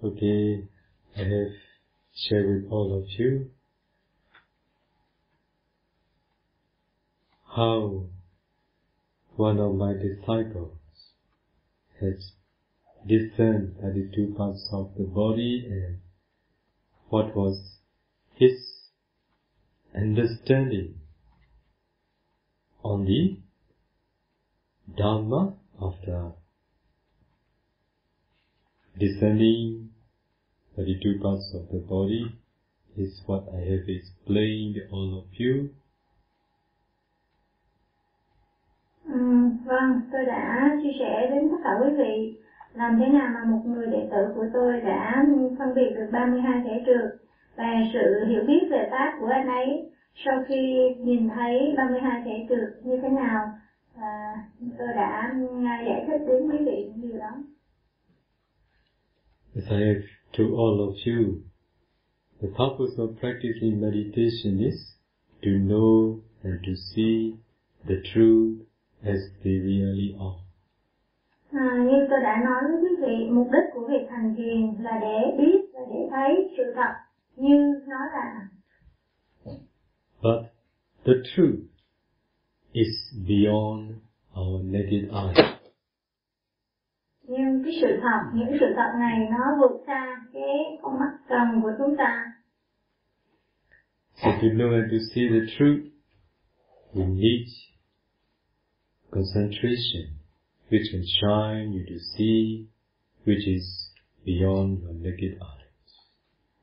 [0.00, 0.62] Okay,
[1.16, 1.52] I have
[2.14, 3.50] shared with all of you
[7.56, 8.04] how
[9.34, 10.78] one of my disciples
[12.00, 12.30] has
[13.08, 15.98] discerned the two parts of the body and
[17.08, 17.60] what was
[18.36, 18.52] his
[19.96, 20.94] understanding
[22.84, 23.40] on the
[24.96, 26.34] Dharma after
[28.96, 29.87] discerning
[30.84, 32.24] the two parts of the body
[32.96, 35.68] is what I have explained all of you.
[39.04, 42.38] Ừm, vâng, tôi đã chia sẻ đến tất cả quý vị
[42.74, 45.24] làm thế nào mà một người đệ tử của tôi đã
[45.58, 47.20] phân biệt được 32 thể trượt
[47.56, 49.90] và sự hiểu biết về pháp của anh ấy
[50.24, 53.48] sau khi nhìn thấy 32 thể trượt như thế nào
[53.96, 54.44] à,
[54.78, 55.34] tôi đã
[55.86, 57.30] giải thích đến quý vị điều đó.
[59.56, 61.42] As I have told all of you,
[62.40, 64.94] the purpose of practicing meditation is
[65.42, 67.34] to know and to see
[67.86, 68.60] the truth
[69.04, 70.40] as they really are.
[71.52, 74.98] À, như tôi đã nói với quý vị, mục đích của việc hành thiền là
[75.00, 76.92] để biết và để thấy sự thật
[77.36, 78.48] như nó là.
[80.22, 80.46] But
[81.04, 81.60] the truth
[82.72, 82.88] is
[83.28, 83.90] beyond
[84.40, 85.57] our naked eye.
[87.30, 91.62] Nhưng cái sự thật, những sự thật này nó vượt xa cái con mắt trần
[91.62, 92.24] của chúng ta.
[94.14, 95.84] So to know and to see the truth,
[96.94, 97.46] we need
[99.10, 100.04] concentration,
[100.70, 102.66] which can shine you to see,
[103.26, 103.64] which is
[104.26, 105.64] beyond your naked eye.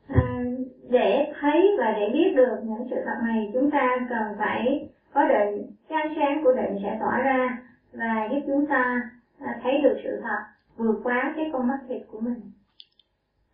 [0.08, 0.44] À,
[0.90, 5.28] để thấy và để biết được những sự thật này chúng ta cần phải có
[5.28, 7.58] định, cái ánh sáng của định sẽ tỏa ra
[7.94, 9.02] và giúp chúng ta
[9.40, 12.42] à, thấy được sự thật vượt quá cái con mắt thịt của mình.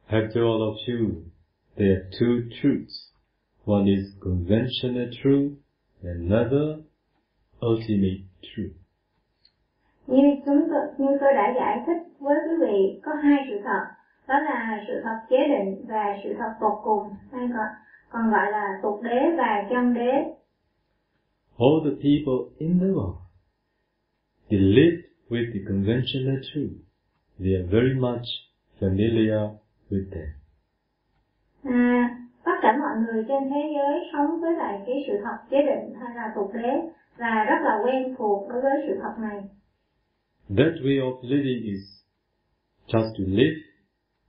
[0.07, 1.21] After all of you,
[1.75, 3.11] there are two truths.
[3.65, 5.53] One is conventional truth,
[6.03, 6.83] and another
[7.61, 8.75] ultimate truth.
[10.07, 13.83] Như chúng tôi, như tôi đã giải thích với quý vị, có hai sự thật,
[14.27, 17.67] đó là sự thật chế định và sự thật tột cùng, hay còn,
[18.09, 20.11] còn gọi là tục đế và chân đế.
[21.57, 23.17] All the people in the world,
[24.49, 24.97] they live
[25.29, 26.90] with the conventional truth.
[27.43, 28.27] They are very much
[28.79, 29.49] familiar
[29.89, 30.29] with them.
[31.63, 35.57] À, tất cả mọi người trên thế giới sống với lại cái sự thật chế
[35.57, 36.73] định hay là tục đế
[37.17, 39.39] và rất là quen thuộc đối với sự thật này.
[40.49, 41.81] That way of living is
[42.87, 43.61] just to live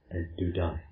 [0.09, 0.83] and to die.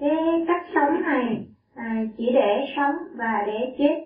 [0.00, 4.04] Cái cách sống này à, chỉ để sống và để chết.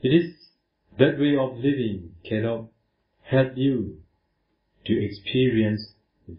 [0.00, 0.24] It is
[0.98, 2.60] that way of living cannot
[3.22, 4.05] help you
[4.88, 5.82] to experience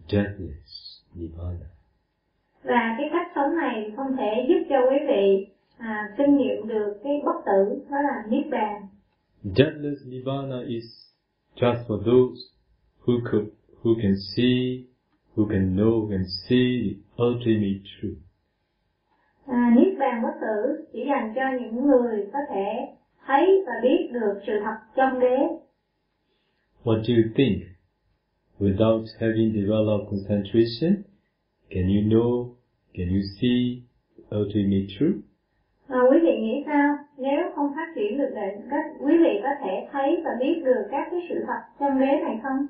[0.08, 0.70] deathless
[1.14, 1.68] nirvana.
[2.62, 5.46] Và cái cách sống này không thể giúp cho quý vị
[5.78, 8.82] à, kinh nghiệm được cái bất tử đó là niết bàn.
[9.42, 10.84] Deathless nirvana is
[11.56, 12.40] just for those
[13.06, 13.48] who could,
[13.82, 14.84] who can see,
[15.36, 18.18] who can know and see the ultimate truth.
[19.46, 24.10] À, niết bàn bất tử chỉ dành cho những người có thể thấy và biết
[24.12, 25.36] được sự thật trong đế.
[26.84, 27.77] What do you think?
[28.60, 31.04] Without having developed concentration,
[31.70, 32.56] can you know,
[32.94, 33.82] can you see
[34.16, 35.18] the ultimate truth?
[35.88, 36.96] À, quý vị nghĩ sao?
[37.18, 40.82] Nếu không phát triển được định, các quý vị có thể thấy và biết được
[40.90, 42.66] các cái sự thật trong đế này không?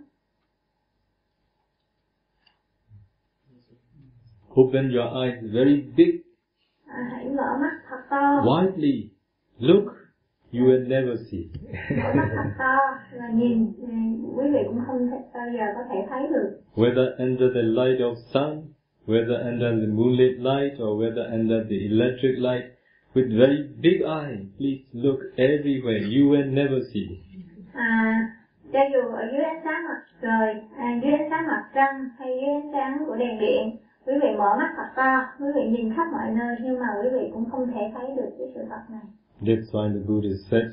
[4.60, 6.20] Open your eyes very big,
[6.86, 9.08] À, hãy mở mắt thật to, widely.
[9.58, 9.84] Look,
[10.52, 11.44] you will never see.
[12.14, 12.78] mắt thật to
[13.18, 13.88] và nhìn, ừ,
[14.36, 16.60] quý vị cũng không bao giờ có thể thấy được.
[16.74, 18.62] whether under the light of sun,
[19.06, 22.64] whether under the moonlit light, or whether under the electric light,
[23.14, 26.02] with very big eye, please look everywhere.
[26.16, 27.08] You will never see.
[27.74, 28.28] À,
[28.72, 32.28] cho dù ở dưới ánh sáng mặt trời, à, dưới ánh sáng mặt trăng hay
[32.40, 33.76] dưới ánh sáng của đèn điện,
[34.06, 37.08] quý vị mở mắt thật to, quý vị nhìn khắp mọi nơi nhưng mà quý
[37.12, 39.02] vị cũng không thể thấy được cái sự thật này.
[39.40, 40.72] That's why the Buddha said,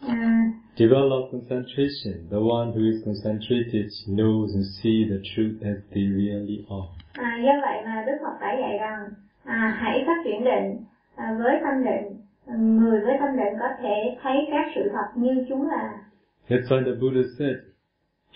[0.00, 0.52] À, hmm.
[0.76, 2.28] develop concentration.
[2.30, 6.88] The one who is concentrated knows and sees the truth as they really are.
[7.14, 9.08] À, do vậy mà Đức Phật đã dạy rằng
[9.44, 10.84] à, hãy phát triển định
[11.16, 12.18] à, với tâm định
[12.56, 16.04] người với tâm định có thể thấy các sự thật như chúng là
[16.48, 17.56] That's why the Buddha said,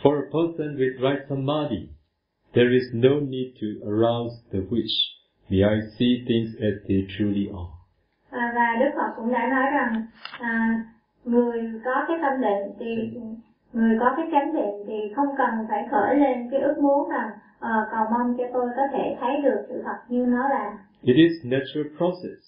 [0.02, 1.88] for a person with right samadhi,
[2.52, 4.96] there is no need to arouse the wish.
[5.48, 7.81] May I see things as they truly are.
[8.32, 9.92] À, và Đức Phật cũng đã nói rằng
[10.40, 10.84] à,
[11.24, 13.18] người có cái tâm định thì
[13.72, 17.30] người có cái chánh định thì không cần phải khởi lên cái ước muốn rằng
[17.60, 20.78] ờ, cầu không cho tôi có thể thấy được sự thật như nó là.
[21.02, 22.42] It is natural process.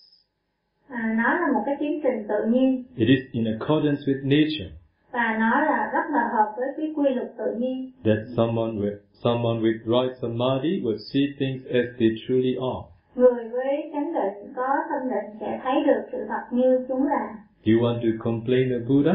[0.88, 4.70] À, nó là một cái tiến trình tự nhiên It is in accordance with nature
[5.12, 7.90] và nó là rất là hợp với cái quy luật tự nhiên.
[8.04, 12.82] that someone with someone with right samadhi will see things as they truly are.
[13.14, 17.34] Người với chánh định có tâm định sẽ thấy được sự thật như chúng là.
[17.64, 19.14] Do you want to complain of Buddha?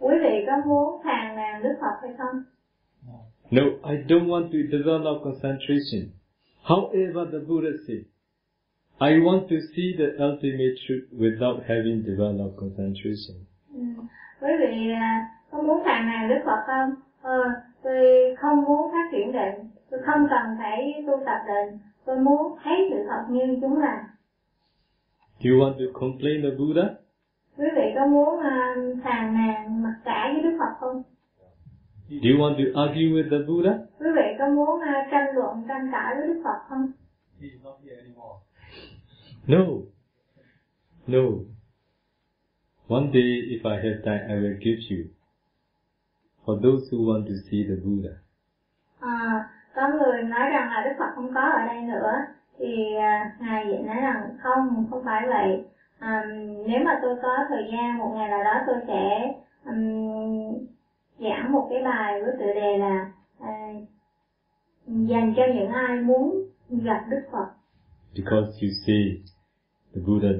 [0.00, 2.42] Quý vị có muốn phàn nàn Đức Phật hay không?
[3.50, 6.02] No, I don't want to develop concentration.
[6.64, 8.02] However the Buddha said,
[9.00, 13.36] I want to see the ultimate truth without having developed concentration.
[13.74, 13.80] Ừ.
[14.40, 16.90] Quý vị à, có muốn phàn nàn Đức Phật không?
[17.22, 17.42] Ờ,
[17.82, 22.58] tôi không muốn phát triển định, tôi không cần phải tu tập định, tôi muốn
[22.64, 24.08] thấy sự thật như chúng là.
[25.40, 26.94] Do you want to complain of Buddha?
[27.56, 28.74] Quý vị có muốn à,
[29.04, 31.02] phàn nàn mặc cả với Đức Phật không?
[32.08, 33.78] Do you want to argue with the Buddha?
[33.98, 36.92] Quý vị có muốn à, tranh luận, tranh cãi với Đức Phật không?
[37.40, 38.36] He's not here anymore.
[39.46, 39.64] No.
[41.06, 41.24] No.
[42.88, 45.04] One day, if I have time, I will give you.
[46.44, 48.14] For those who want to see the Buddha.
[49.00, 49.48] À,
[49.78, 52.12] có người nói rằng là Đức Phật không có ở đây nữa
[52.58, 55.62] thì à, ngài vậy nói rằng không không phải vậy
[55.98, 56.22] à,
[56.66, 59.32] nếu mà tôi có thời gian một ngày nào đó tôi sẽ
[59.64, 60.66] um,
[61.18, 63.10] giảng một cái bài với tựa đề là
[63.40, 63.50] à,
[64.86, 67.46] dành cho những ai muốn gặp Đức Phật
[68.14, 69.22] Because you see,
[69.94, 70.32] the Buddha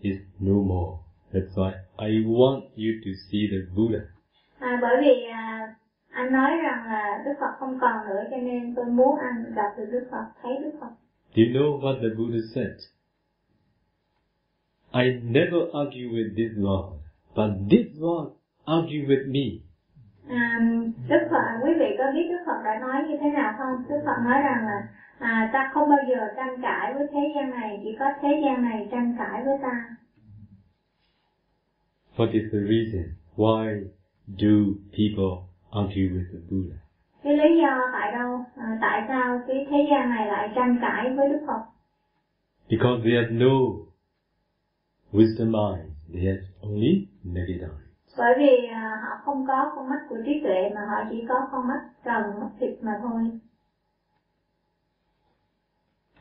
[0.00, 1.02] is no more.
[1.32, 3.98] That's why I want you to see the Buddha.
[4.58, 5.74] à, bởi vì à,
[6.12, 9.70] anh nói rằng là Đức Phật không còn nữa cho nên tôi muốn anh gặp
[9.78, 10.90] được Đức Phật thấy Đức Phật
[11.34, 12.76] Do you know what the Buddha said?
[14.92, 17.00] I never argue with this world,
[17.34, 18.30] but this world
[18.66, 19.46] argue with me.
[20.28, 20.60] À,
[21.08, 23.84] Đức Phật, quý vị có biết Đức Phật đã nói như thế nào không?
[23.88, 24.88] Đức Phật nói rằng là
[25.18, 28.62] à, ta không bao giờ tranh cãi với thế gian này, chỉ có thế gian
[28.62, 29.96] này tranh cãi với ta.
[32.16, 33.04] What is the reason?
[33.36, 33.84] Why
[34.26, 34.54] do
[34.90, 36.76] people argue with the Buddha?
[37.22, 38.44] Cái lý do tại đâu?
[38.56, 41.62] À, tại sao cái thế gian này lại tranh cãi với Đức Phật?
[42.70, 43.54] Because they have no
[45.12, 45.90] wisdom eyes.
[46.12, 48.18] They have only negative eyes.
[48.18, 51.48] Bởi vì à, họ không có con mắt của trí tuệ mà họ chỉ có
[51.52, 53.22] con mắt trần, mắt thịt mà thôi.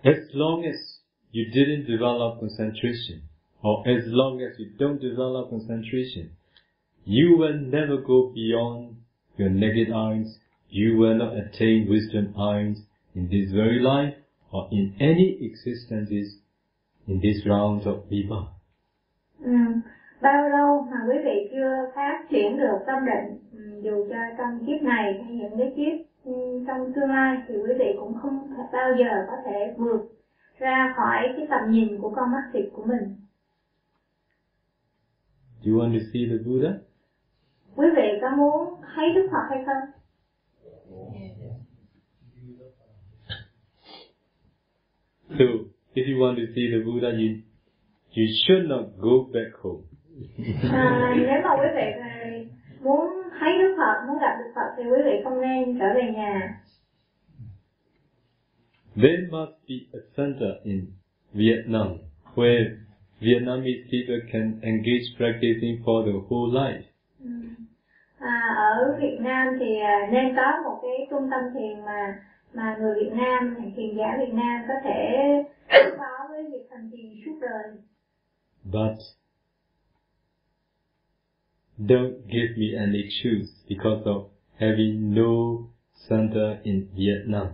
[0.04, 0.76] As long as
[1.34, 3.20] you didn't develop concentration,
[3.62, 6.26] or as long as you don't develop concentration,
[7.06, 9.01] you will never go beyond
[9.42, 10.38] your naked eyes.
[10.70, 12.78] You will not attain wisdom eyes
[13.16, 14.14] in this very life
[14.52, 16.38] or in any existences
[17.08, 18.52] in this round of rebirth.
[19.44, 19.52] Ừ.
[20.22, 24.66] Bao lâu mà quý vị chưa phát triển được tâm định ừ, dù cho trong
[24.66, 28.48] kiếp này hay những cái kiếp ừ, trong tương lai thì quý vị cũng không
[28.50, 30.02] thể bao giờ có thể vượt
[30.60, 33.16] ra khỏi cái tầm nhìn của con mắt thịt của mình.
[35.64, 36.91] Do you want to see the Buddha?
[37.76, 40.02] Quý vị có muốn thấy Đức Phật hay không?
[45.30, 45.46] So,
[45.96, 47.30] if you want to see the Buddha, you,
[48.16, 49.84] you should not go back home.
[50.72, 51.88] À, nếu mà quý vị
[52.84, 53.10] muốn
[53.40, 56.62] thấy Đức Phật, muốn gặp Đức Phật thì quý vị không nên trở về nhà.
[58.96, 60.86] There must be a center in
[61.34, 61.98] Vietnam
[62.36, 62.66] where
[63.22, 66.91] Vietnamese people can engage practicing for the whole life.
[68.22, 72.20] À, ở Việt Nam thì à, nên có một cái trung tâm thiền mà
[72.54, 75.18] mà người Việt Nam, thiền giả Việt Nam có thể
[75.70, 77.72] ứng phó với việc hành thiền suốt đời.
[78.64, 78.98] But
[81.78, 85.58] don't give me an excuse because of having no
[86.10, 87.48] center in Vietnam.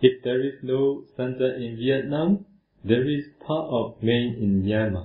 [0.00, 2.36] If there is no center in Vietnam,
[2.84, 5.04] there is part of Maine in Myanmar.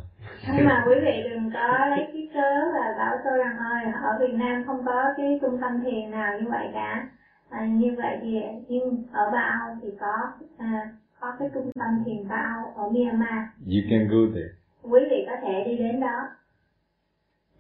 [0.56, 4.18] Nhưng mà quý vị đừng có lấy cái cớ và bảo tôi rằng ơi ở
[4.20, 7.10] Việt Nam không có cái trung tâm thiền nào như vậy cả.
[7.50, 12.28] À, như vậy thì nhưng ở Bao thì có à, có cái trung tâm thiền
[12.28, 13.48] Bao ở Myanmar.
[13.66, 14.54] You can go there.
[14.82, 16.30] Quý vị có thể đi đến đó.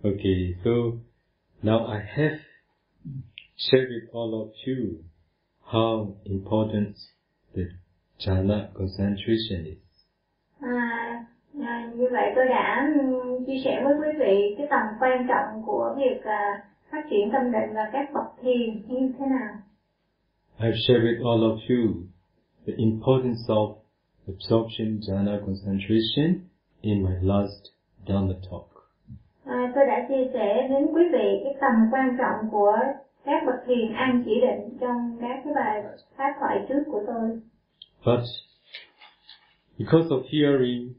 [0.03, 0.71] Okay, so
[1.63, 2.37] now I have
[3.55, 5.03] shared with all of you
[5.65, 6.95] how important
[7.55, 7.63] the
[8.19, 9.77] jhana concentration is.
[10.61, 11.25] À,
[11.61, 12.89] à, như vậy tôi đã
[13.47, 17.51] chia sẻ với quý vị cái tầm quan trọng của việc à, phát triển tâm
[17.51, 19.53] định và các bậc thiền như thế nào.
[20.59, 21.93] I've shared with all of you
[22.67, 23.75] the importance of
[24.27, 26.27] absorption jhana concentration
[26.81, 27.73] in my last
[28.07, 28.67] Dhamma talk.
[29.45, 32.77] À, tôi đã chia sẻ đến quý vị cái tầm quan trọng của
[33.25, 35.83] các bậc thiền an chỉ định trong các cái bài
[36.17, 37.29] pháp thoại trước của tôi.
[38.05, 38.23] But
[39.77, 40.93] because of hearing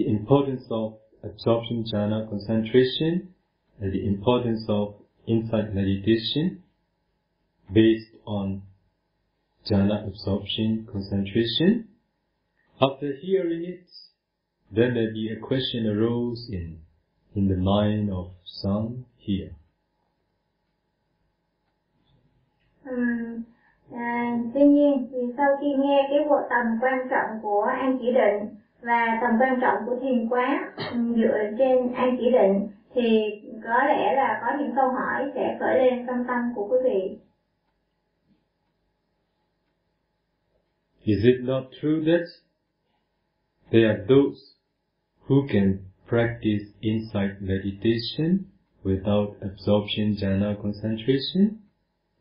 [0.00, 3.34] the importance of absorption jhana concentration
[3.80, 4.94] and the importance of
[5.26, 6.62] insight meditation
[7.70, 8.62] based on
[9.70, 11.88] jhana absorption concentration,
[12.80, 13.86] after hearing it,
[14.72, 16.78] then there be a question arose in,
[17.34, 19.50] in the mind of some here.
[23.92, 27.66] À, tuy nhiên thì sau khi nghe cái bộ tầm quan trọng của
[28.00, 32.68] chỉ định và tầm quan trọng của thiền quán ừm, dựa trên an chỉ định
[32.94, 33.26] thì
[33.64, 37.16] có lẽ là có những câu hỏi sẽ khởi lên trong tâm của quý vị.
[41.04, 42.26] Is it not true that
[43.70, 44.38] there are those
[45.28, 45.74] who can
[46.08, 48.38] practice insight meditation
[48.84, 51.56] without absorption jhana concentration?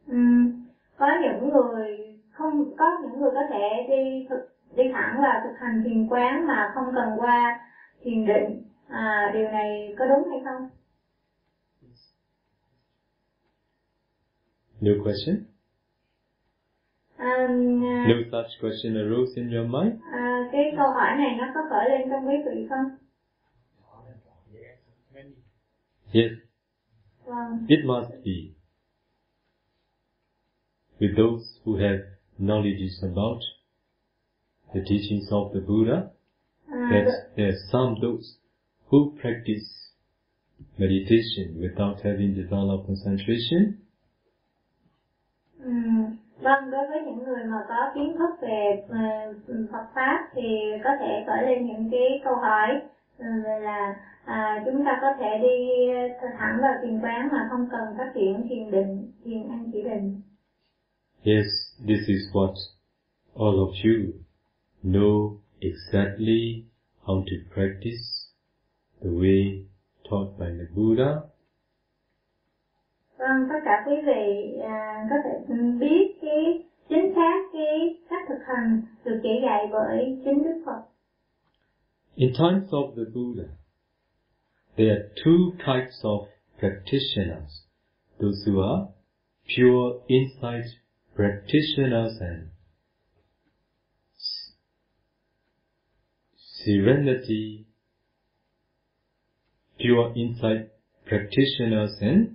[0.08, 0.66] Ừm,
[0.98, 1.98] có những người
[2.32, 6.48] không có những người có thể đi thực đi thẳng vào thực hành thiền quán
[6.48, 7.60] mà không cần qua
[8.04, 10.70] thiền định à, điều này có đúng hay không?
[14.82, 15.36] No question?
[17.18, 17.48] À,
[18.08, 20.02] No such question arose in your mind?
[20.12, 22.86] à, cái câu hỏi này nó có khởi lên trong quý vị không?
[26.14, 26.32] Yes,
[27.26, 28.32] Vâng, it must be.
[31.00, 32.00] With those who have
[32.40, 33.42] knowledge about
[34.74, 36.12] the teachings of the Buddha,
[36.70, 38.38] that there are some those
[38.90, 39.68] who practice
[40.78, 43.80] meditation without having developed concentration,
[46.42, 49.34] vâng đối với những người mà có kiến thức về ờ,
[49.72, 50.42] Phật pháp thì
[50.84, 52.82] có thể khởi lên những cái câu hỏi.
[53.18, 53.96] Ừ, về là
[54.26, 55.88] à, chúng ta có thể đi
[56.22, 59.82] ờ, thẳng vào thiền quán mà không cần phát triển thiền định, thiền an chỉ
[59.84, 60.22] định.
[61.24, 61.46] Yes,
[61.88, 62.54] this is what
[63.36, 64.14] all of you
[64.84, 66.66] know exactly
[67.06, 68.28] how to practice
[69.02, 69.66] the way
[70.10, 71.22] taught by the Buddha.
[73.18, 78.40] Vâng, tất cả quý vị à, có thể biết cái chính xác cái cách thực
[78.48, 80.82] hành được chỉ dạy bởi chính Đức Phật.
[82.16, 83.50] In times of the Buddha,
[84.76, 86.28] there are two types of
[86.60, 87.66] practitioners.
[88.20, 88.88] Those who are
[89.48, 90.66] pure insight
[91.16, 92.50] practitioners and
[96.70, 97.66] serenity,
[99.80, 100.68] pure insight
[101.08, 102.28] practitioners and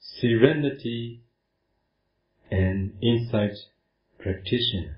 [0.00, 1.20] serenity
[2.50, 3.52] and insight
[4.18, 4.94] practitioners.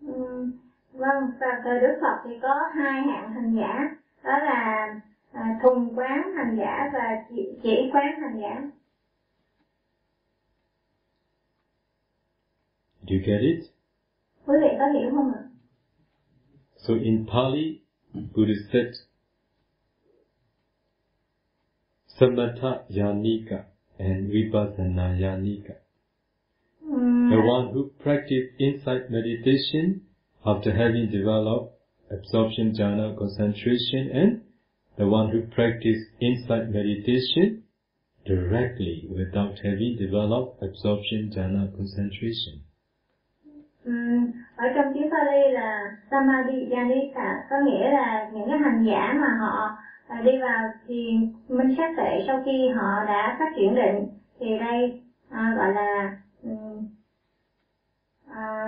[0.00, 0.46] Ừ,
[0.92, 3.88] vâng, và thời Đức Phật thì có hai hạng hành giả,
[4.24, 4.94] đó là
[5.32, 8.62] à, thùng quán hành giả và chỉ, chỉ quán hành giả.
[13.06, 13.64] Do you get it?
[14.46, 15.42] Quý vị có hiểu không ạ?
[16.76, 17.80] So in Pali,
[18.14, 18.92] Buddha said,
[22.18, 23.64] Samatha Yanika
[23.98, 25.74] and Vipassana Yanika.
[26.80, 27.46] The hmm.
[27.46, 30.02] one who practiced insight meditation
[30.44, 31.74] after having developed
[32.10, 34.42] absorption jhana concentration and
[34.98, 37.62] the one who practiced insight meditation
[38.26, 42.62] directly without having developed absorption jhana concentration.
[43.84, 49.12] Ừm, ở trong tiếng Pali là Samadhi Yanika có nghĩa là những cái hành giả
[49.20, 49.70] mà họ
[50.08, 54.04] à, đi vào thiền minh sát tuệ sau khi họ đã phát triển định
[54.40, 54.92] thì đây
[55.30, 56.10] à, gọi là
[58.26, 58.66] à,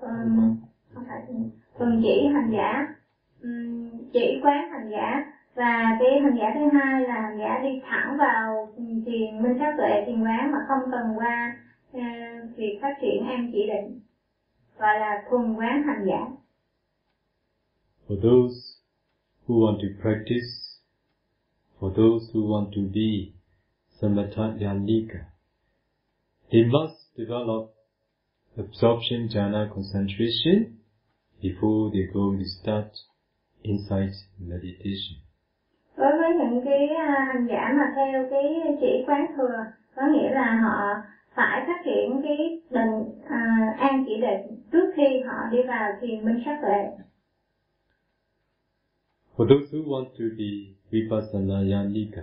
[0.00, 0.52] ừm,
[0.94, 1.22] không phải
[1.78, 2.84] thuần chỉ hành giả.
[3.42, 5.20] Ừm, chỉ quán hành giả.
[5.56, 8.68] Và cái hành giả thứ hai là hành giả đi thẳng vào
[9.06, 11.50] thiền minh sát tuệ thiền quán mà không cần qua
[12.56, 14.00] việc phát triển an chỉ định
[14.78, 16.28] gọi là thuần quán hành giả
[18.08, 18.54] For those
[19.46, 20.50] who want to practice,
[21.80, 23.32] for those who want to be
[24.00, 25.18] samatha yanika,
[26.50, 27.70] they must develop
[28.56, 30.76] absorption jhana concentration
[31.42, 32.92] before they go to start
[33.62, 35.16] insight meditation.
[35.96, 38.42] đối với những cái à, hành giả mà theo cái
[38.80, 39.56] chỉ quán thừa
[39.96, 41.02] có nghĩa là họ
[41.34, 46.24] phải phát triển cái định à, an chỉ định trước khi họ đi vào thiền
[46.24, 47.04] minh sát tuệ
[49.36, 52.22] For those who want to be vipassana yanika,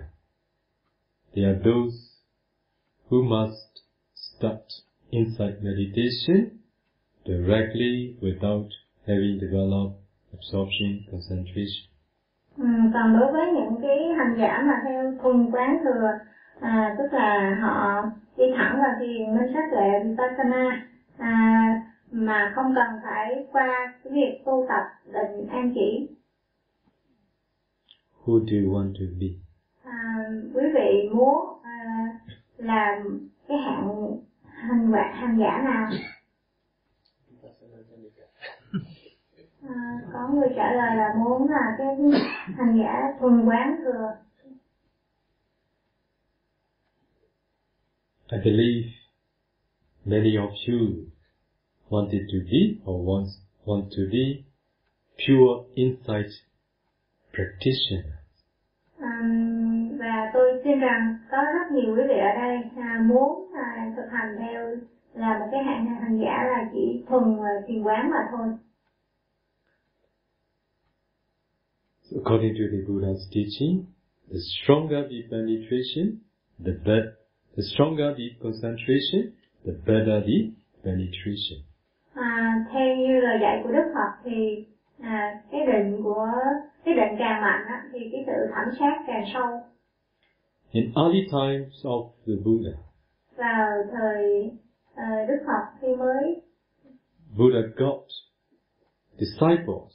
[1.35, 1.97] they are those
[3.09, 3.81] who must
[4.13, 4.65] start
[5.09, 6.59] insight meditation
[7.25, 8.69] directly without
[9.07, 9.97] having developed
[10.33, 11.89] absorption, concentration.
[12.57, 16.07] Ừ, còn đối với những cái hành giả mà theo thuần quán thừa
[16.61, 18.03] à, tức là họ
[18.37, 20.85] đi thẳng vào thiền minh sát tuệ vipassana.
[21.17, 26.07] À, mà không cần phải qua cái việc tu tập định an chỉ.
[28.25, 29.27] Who do you want to be?
[29.83, 32.05] à, quý vị muốn à,
[32.57, 35.89] làm cái hạng hành quả hành giả nào?
[39.69, 41.87] À, có người trả lời là muốn là cái
[42.57, 44.11] hành giả thuần quán thừa
[48.31, 48.85] I believe
[50.05, 51.07] many of you
[51.89, 53.29] wanted to be or want,
[53.65, 54.45] want to be
[55.17, 56.29] pure insight
[57.33, 58.19] practitioner.
[58.99, 59.21] À,
[59.99, 64.07] và tôi tin rằng có rất nhiều quý vị ở đây à, muốn à, thực
[64.11, 64.75] hành theo
[65.13, 68.47] là một cái hạng hành giả là chỉ thuần và thiền quán mà thôi.
[72.15, 73.85] According to the Buddha's teaching,
[74.29, 76.19] the stronger the penetration,
[76.65, 77.18] the better,
[77.59, 79.33] the stronger the concentration,
[79.65, 80.51] the better the
[80.83, 81.59] penetration.
[82.15, 84.65] À, theo như lời dạy của Đức Phật thì
[84.99, 86.27] à, cái định của
[86.85, 89.63] cái định càng mạnh á, thì cái sự thẩm sát càng sâu.
[90.71, 92.77] In early times of the Buddha,
[93.35, 94.51] Vào thời
[94.95, 96.41] à, Đức Phật khi mới
[97.37, 98.03] Buddha got
[99.17, 99.91] disciples,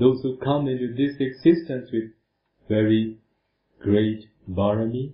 [0.00, 2.08] those who come into this existence with
[2.68, 3.16] very
[3.80, 5.10] great barami,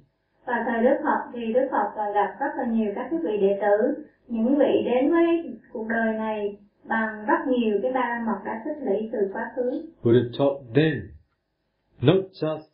[0.47, 3.39] vào thời Đức Phật thì Đức Phật à, gặp rất là nhiều các cái vị
[3.41, 8.25] đệ tử, những vị đến với cuộc đời này bằng rất nhiều cái ba la
[8.27, 9.71] mật đã tích lũy từ quá khứ.
[10.03, 10.95] Buddha taught them
[12.01, 12.71] not just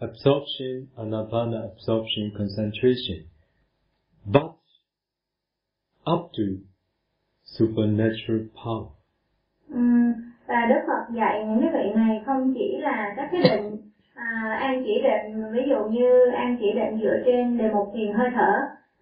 [0.00, 3.18] absorption, anapana absorption, concentration,
[4.24, 4.52] but
[6.12, 6.44] up to
[7.44, 8.88] supernatural power.
[9.68, 10.12] Ừm,
[10.46, 13.85] và Đức Phật dạy những cái vị này không chỉ là các cái định
[14.16, 18.12] à, an chỉ định ví dụ như an chỉ định dựa trên đề mục thiền
[18.12, 18.52] hơi thở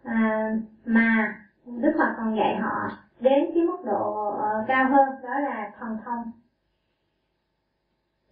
[0.03, 0.51] à,
[0.85, 1.35] mà
[1.67, 5.97] Đức Phật còn dạy họ đến cái mức độ uh, cao hơn đó là thần
[6.05, 6.33] thông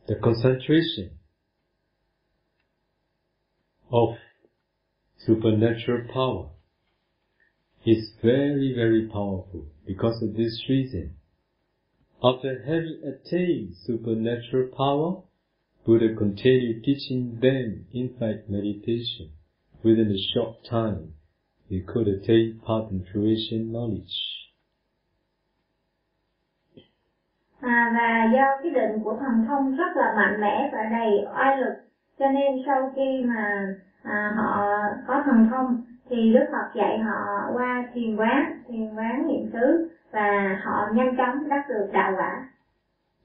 [0.07, 1.17] The concentration
[3.91, 4.17] of
[5.27, 6.49] supernatural power
[7.85, 11.15] is very, very powerful because of this reason.
[12.23, 15.23] After having attained supernatural power,
[15.85, 19.33] Buddha continued teaching them insight meditation.
[19.83, 21.15] Within a short time,
[21.69, 24.43] they could attain and fruition knowledge.
[27.63, 31.57] à, và do cái định của thần thông rất là mạnh mẽ và đầy oai
[31.57, 31.75] lực
[32.19, 34.69] cho nên sau khi mà à, họ
[35.07, 39.89] có thần thông thì Đức Phật dạy họ qua thiền quán, thiền quán niệm xứ
[40.11, 42.49] và họ nhanh chóng đắc được đạo quả.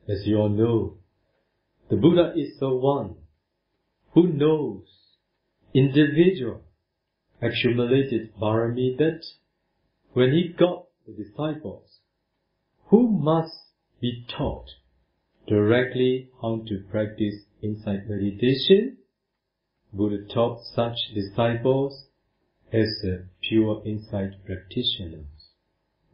[0.07, 0.96] As you all know,
[1.89, 3.15] the Buddha is the one
[4.13, 4.83] who knows
[5.73, 6.61] individual
[7.41, 9.23] accumulated barami that
[10.13, 11.99] when he got the disciples
[12.87, 13.53] who must
[14.01, 14.69] be taught
[15.47, 18.97] directly how to practice insight meditation,
[19.93, 22.07] Buddha taught such disciples
[22.73, 23.05] as
[23.41, 25.25] pure insight practitioners.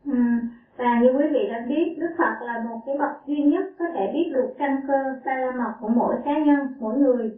[0.06, 0.63] Ừ.
[0.78, 3.86] Và như quý vị đã biết, Đức Phật là một cái bậc duy nhất có
[3.94, 4.94] thể biết được căn cơ
[5.26, 7.32] sa la mật của mỗi cá nhân, mỗi người.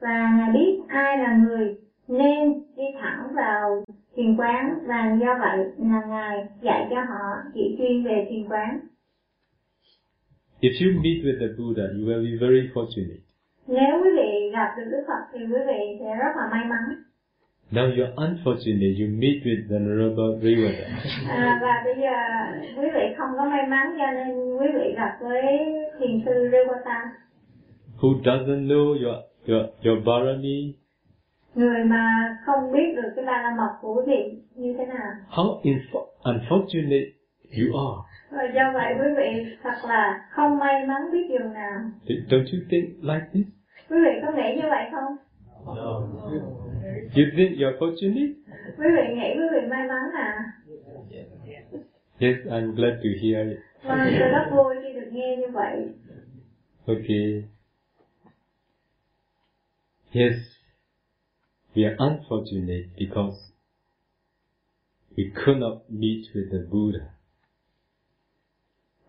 [0.00, 1.76] Và Ngài biết ai là người
[2.08, 3.84] nên đi thẳng vào
[4.16, 8.80] thiền quán và do vậy là Ngài dạy cho họ chỉ chuyên về thiền quán.
[10.60, 13.22] If you meet with the Buddha, you will be very fortunate.
[13.66, 17.02] Nếu quý vị gặp được Đức Phật thì quý vị sẽ rất là may mắn.
[17.72, 20.86] Now you're unfortunate, you meet with Venerable Rivada.
[21.28, 22.16] À, và bây giờ
[22.82, 25.42] quý vị không có may mắn cho nên quý vị gặp với
[25.98, 26.98] thiền sư Rewata,
[28.00, 30.74] who doesn't know your, your, your barami,
[31.54, 35.12] người mà không biết được cái ba la mật của quý vị như thế nào.
[35.30, 35.60] how
[36.22, 37.10] unfortunate
[37.58, 37.98] you are.
[38.30, 41.80] Và do vậy quý vị thật là không may mắn biết dường nào.
[42.06, 43.46] Don't you think like this?
[43.90, 45.16] Quý vị có nghĩ như vậy không?
[47.14, 48.34] You think you're fortunate?
[48.78, 50.52] Quý vị nghĩ quý vị may mắn à?
[52.18, 53.58] Yes, I'm glad to hear it.
[53.82, 55.88] Tôi rất vui khi được nghe như vậy.
[56.86, 57.44] Okay.
[60.12, 60.34] Yes,
[61.74, 63.52] we are unfortunate because
[65.16, 67.06] we could not meet with the Buddha.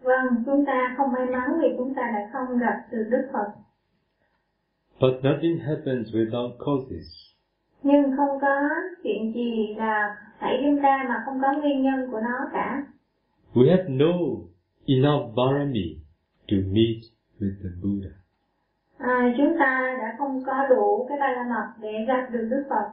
[0.01, 3.51] Vâng, chúng ta không may mắn vì chúng ta đã không gặp được Đức Phật.
[4.99, 7.32] But nothing happens without causes.
[7.83, 8.69] Nhưng không có
[9.03, 12.85] chuyện gì là xảy đến ra mà không có nguyên nhân của nó cả.
[13.53, 14.13] We have no
[14.85, 15.97] enough barami
[16.49, 17.01] to meet
[17.39, 18.09] with the Buddha.
[18.97, 22.63] À, chúng ta đã không có đủ cái ba la mật để gặp được Đức
[22.69, 22.91] Phật.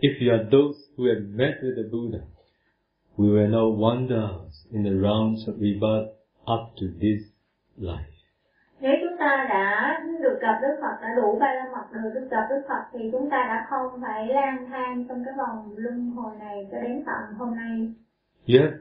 [0.00, 2.24] If you are those who have met with the Buddha,
[3.16, 6.08] we will know wonders in the rounds of rebirth
[6.46, 7.22] up to this
[7.78, 8.15] life.
[9.26, 12.62] Ta đã được gặp Đức Phật, đã đủ ba la mật được được gặp Đức
[12.68, 16.68] Phật thì chúng ta đã không phải lang thang trong cái vòng luân hồi này
[16.72, 17.92] cho đến tận hôm nay.
[18.48, 18.76] Have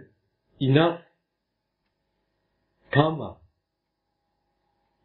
[0.60, 1.00] enough
[2.92, 3.30] karma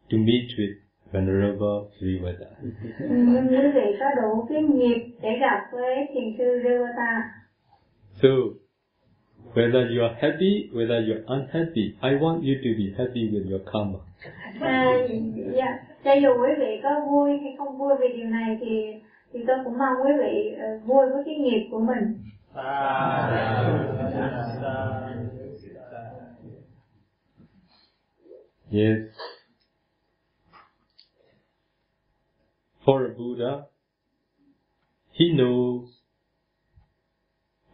[0.09, 0.75] to meet with
[1.11, 2.51] Venerable Srivada.
[2.99, 7.31] Nhưng quý vị có đủ cái nghiệp để gặp với thiền sư Revata.
[8.13, 8.29] So,
[9.53, 13.49] whether you are happy, whether you are unhappy, I want you to be happy with
[13.49, 13.99] your karma.
[14.59, 14.85] À,
[15.55, 15.79] dạ.
[16.03, 18.93] Cho dù quý vị có vui hay không vui vì điều này thì
[19.33, 22.17] thì tôi cũng mong quý vị ờ, vui với cái nghiệp của mình.
[28.71, 28.97] Yes.
[32.85, 33.67] For a Buddha,
[35.13, 36.00] he knows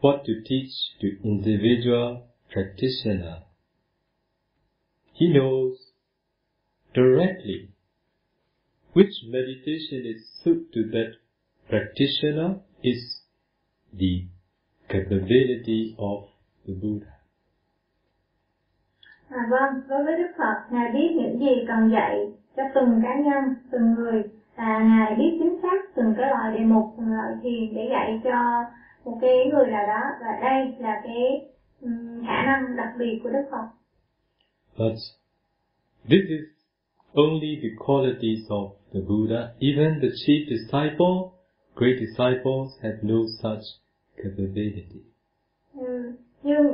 [0.02, 3.44] what to teach to individual practitioner.
[5.14, 5.78] He knows
[6.94, 7.70] directly
[8.94, 11.14] which meditation is suit to that
[11.70, 13.22] practitioner is
[13.94, 14.26] the
[14.90, 16.30] capability of
[16.66, 17.14] the Buddha.
[19.30, 23.16] À, vâng, đối với Đức Phật, Ngài biết những gì cần dạy cho từng cá
[23.16, 24.24] nhân, từng người
[24.56, 28.22] và Ngài biết chính xác từng cái loại đề mục, từng loại thiền để dạy
[28.24, 28.64] cho
[29.08, 31.50] một cái người nào đó và đây là cái
[31.82, 33.68] um, khả năng đặc biệt của Đức Phật.
[34.78, 34.98] But
[36.10, 36.46] this is
[37.14, 39.42] only the qualities of the Buddha.
[39.60, 41.16] Even the chief disciple,
[41.76, 43.66] great disciples have no such
[44.18, 45.02] capability.
[45.74, 46.12] Ừ,
[46.44, 46.66] nhưng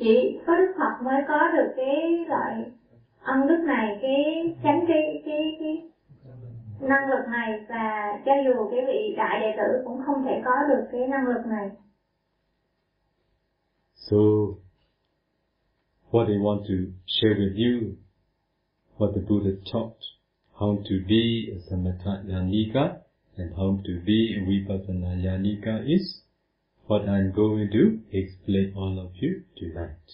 [0.00, 2.54] chỉ có Đức Phật mới có được cái loại
[3.22, 5.82] ân đức này, cái tránh cái cái cái
[6.80, 10.52] năng lực này và cho dù cái vị đại đệ tử cũng không thể có
[10.68, 11.70] được cái năng lực này.
[13.94, 14.16] So,
[16.10, 16.74] what I want to
[17.06, 17.96] share with you,
[18.98, 19.98] what the Buddha taught,
[20.54, 22.98] how to be a Samatha Yanika
[23.36, 26.22] and how to be a Vipassana Yanika is
[26.86, 30.08] what I'm going to explain all of you tonight.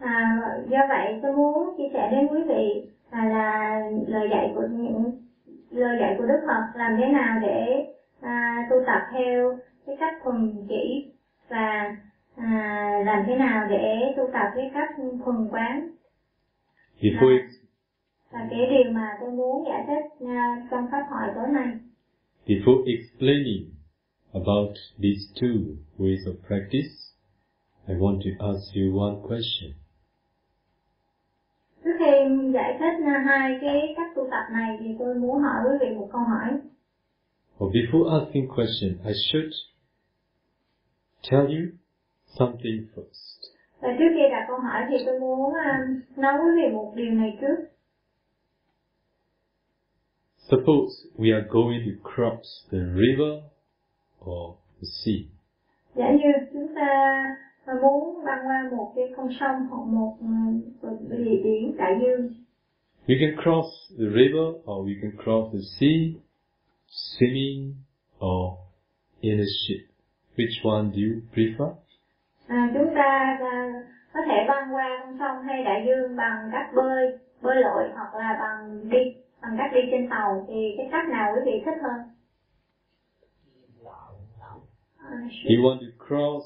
[0.00, 4.62] À, do vậy tôi muốn chia sẻ đến quý vị là, là lời dạy của
[4.70, 5.27] những
[5.70, 7.84] lời dạy của Đức Phật làm thế nào để
[8.20, 11.12] à, tu tập theo cái cách thuần chỉ
[11.48, 11.96] và
[12.36, 14.90] à, làm thế nào để tu tập cái cách
[15.24, 15.88] thuần quán
[17.00, 17.64] Before, ex-
[18.32, 21.66] là cái điều mà tôi muốn giải thích à, trong pháp thoại tối nay.
[22.46, 23.64] before explaining
[24.32, 24.70] about
[25.02, 26.94] these two ways of practice,
[27.88, 29.72] I want to ask you one question.
[32.28, 35.96] Khi giải thích hai cái cách tu tập này thì tôi muốn hỏi quý vị
[35.96, 36.58] một câu hỏi.
[37.58, 39.52] Well, before asking question, I should
[41.30, 41.62] tell you
[42.26, 43.52] something first.
[43.80, 47.12] Và trước khi đặt câu hỏi thì tôi muốn à, nói quý vị một điều
[47.12, 47.56] này trước.
[50.36, 53.32] Suppose we are going to cross the river
[54.24, 55.22] or the sea.
[55.94, 57.24] Giả như chúng ta
[57.68, 60.16] à, muốn băng qua một cái con sông hoặc một
[60.82, 62.34] à, địa biển đại dương
[63.06, 66.14] We can cross the river or we can cross the sea,
[66.88, 67.72] swimming
[68.20, 68.58] or
[69.20, 69.88] in a ship.
[70.36, 71.70] Which one do you prefer?
[72.48, 76.70] à, chúng ta à, có thể băng qua con sông hay đại dương bằng cách
[76.74, 78.98] bơi bơi lội hoặc là bằng đi
[79.42, 82.00] bằng cách đi trên tàu thì cái cách nào quý vị thích hơn
[84.98, 85.10] à,
[85.44, 86.44] you want to cross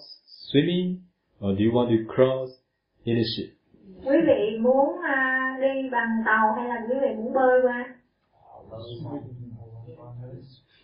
[0.52, 0.96] swimming
[1.42, 2.50] or do you want to cross
[3.04, 3.50] in a ship?
[4.04, 7.84] quý vị muốn à, đi bằng tàu hay là quý vị muốn bơi qua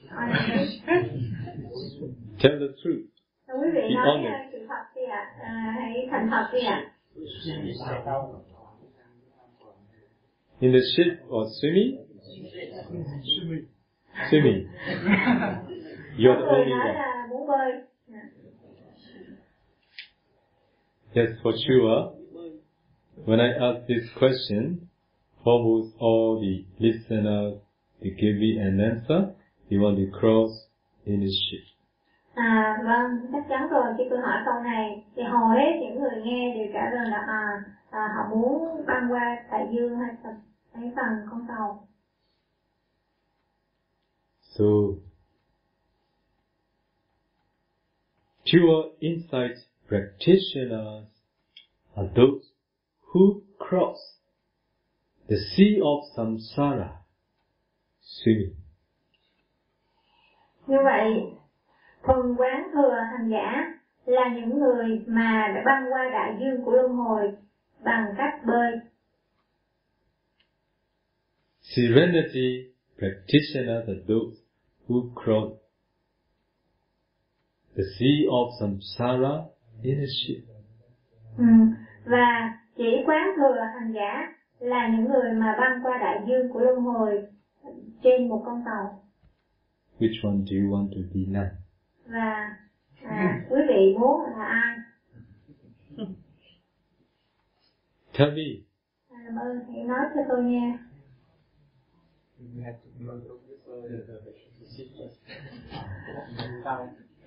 [0.09, 0.29] à,
[2.43, 3.05] Tell the truth.
[3.49, 4.33] quý vị Be nói honest.
[4.35, 6.85] à, sự thật đi ạ à, hãy thành thật đi ạ
[10.61, 11.97] In the ship or swimming?
[14.31, 14.67] Swimming.
[16.19, 16.95] You're có the người only nói one.
[16.95, 17.73] là muốn bơi
[21.15, 22.13] Yes, for sure.
[23.25, 24.89] When I ask this question,
[25.45, 27.61] almost all the listeners
[28.03, 29.35] they give me an answer.
[29.71, 30.51] They want to cross
[31.07, 31.65] in a ship.
[32.35, 36.23] À vâng, chắc chắn rồi khi tôi hỏi câu này thì hầu hết những người
[36.25, 40.37] nghe đều trả lời là à, à họ muốn băng qua đại dương hay là
[40.73, 41.89] hay bằng con tàu.
[44.41, 44.65] So,
[48.53, 49.57] pure insight
[49.89, 51.07] practitioners
[51.97, 52.45] are those
[53.13, 53.99] who cross
[55.29, 56.91] the sea of samsara
[58.03, 58.55] swimming.
[60.67, 61.23] như vậy
[62.03, 63.75] thuần quán thừa hành giả
[64.07, 67.33] là những người mà đã băng qua đại dương của luân hồi
[67.85, 68.73] bằng cách bơi
[71.61, 74.37] Serenity practitioners are those
[74.89, 75.61] who cross
[77.77, 79.45] the sea of samsara
[79.83, 80.43] in a ship.
[81.39, 81.45] ừ.
[82.05, 86.61] và chỉ quán thừa hành giả là những người mà băng qua đại dương của
[86.61, 87.23] luân hồi
[88.03, 89.05] trên một con tàu
[89.99, 91.49] Which one do you want to be now?
[92.07, 92.57] và
[93.03, 94.77] à, quý vị muốn là ai
[98.19, 98.43] Tell me.
[99.11, 100.79] à, làm ơn hãy nói cho tôi nghe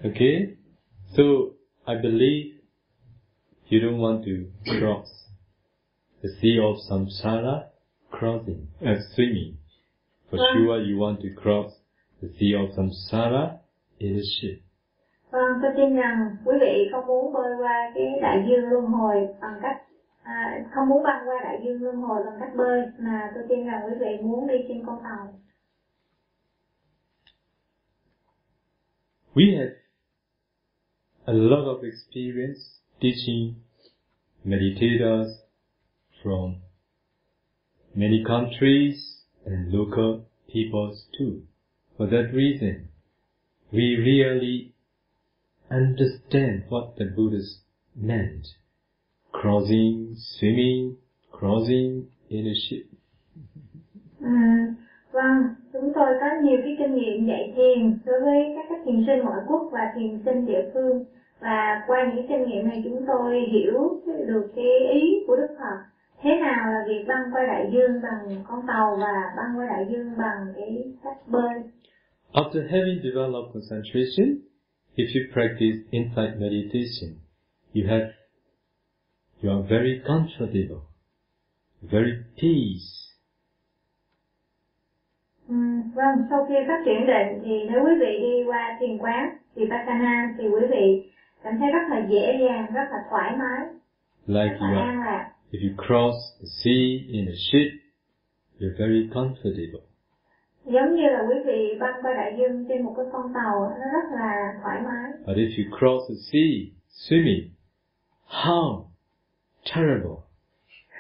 [0.04, 0.56] Okay?
[1.16, 1.24] So,
[1.88, 2.62] I believe
[3.70, 4.46] you don't want to
[4.80, 5.08] cross
[6.22, 7.64] the sea of samsara
[8.12, 9.58] crossing, uh, swimming.
[10.30, 10.54] For Vâng.
[10.54, 11.72] sure you want to cross
[12.22, 13.60] the sea of samsara
[14.00, 14.62] in a ship.
[15.32, 19.16] Vâng, tôi tin rằng quý vị không muốn bơi qua cái đại dương luân hồi
[19.42, 19.78] bằng cách
[20.24, 23.66] à, không muốn băng qua đại dương luân hồi bằng cách bơi mà tôi tin
[23.66, 25.34] rằng quý vị muốn đi trên con tàu.
[29.36, 29.72] We have
[31.32, 32.60] a lot of experience
[33.00, 33.56] teaching
[34.46, 35.32] meditators
[36.22, 36.58] from
[37.96, 41.44] many countries and local peoples too.
[41.96, 42.90] For that reason,
[43.72, 44.74] we really
[45.70, 47.60] understand what the Buddhas
[47.96, 48.48] meant.
[49.32, 50.98] Crossing, swimming,
[51.32, 52.88] crossing in a ship.
[54.22, 54.76] Mm, ừ,
[55.14, 59.04] vâng, chúng tôi có nhiều cái kinh nghiệm dạy thiền đối với các các thiền
[59.08, 61.06] sinh ngoại quốc và thiền sinh địa phương.
[61.40, 65.78] Và qua những kinh nghiệm này chúng tôi hiểu được cái ý của Đức Phật.
[66.22, 69.86] Thế nào là việc băng qua đại dương bằng con tàu và băng qua đại
[69.92, 71.50] dương bằng cái cách bơi?
[72.34, 74.28] After having developed concentration,
[74.96, 77.10] if you practice insight meditation,
[77.76, 78.08] you have,
[79.44, 80.82] you are very comfortable,
[81.82, 83.11] very peace,
[85.52, 85.58] Ừ,
[85.94, 90.34] vâng, sau khi phát triển định thì nếu quý vị đi qua thiền quán Vipassana
[90.38, 91.12] thì quý vị
[91.44, 93.60] cảm thấy rất là dễ dàng, rất là thoải mái,
[94.28, 95.32] like rất là an lạc.
[95.52, 96.84] if you cross the sea
[97.18, 97.70] in a ship,
[98.60, 99.84] you're very comfortable.
[100.66, 103.86] Giống như là quý vị băng qua đại dương trên một cái con tàu, nó
[103.94, 105.12] rất là thoải mái.
[105.28, 106.52] But if you cross the sea
[107.04, 107.48] swimming,
[108.28, 108.84] how
[109.76, 110.18] terrible.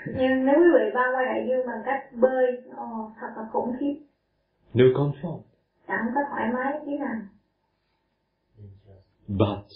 [0.05, 3.75] Nhưng nếu quý vị băng qua đại dương bằng cách bơi, ồ, thật là khủng
[3.79, 3.95] khiếp,
[4.73, 5.41] No comfort.
[5.87, 7.21] chẳng có thoải mái tí nào.
[9.27, 9.67] But,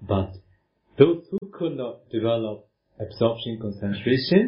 [0.00, 0.28] but
[0.96, 2.58] those who could not develop
[2.98, 4.42] absorption concentration,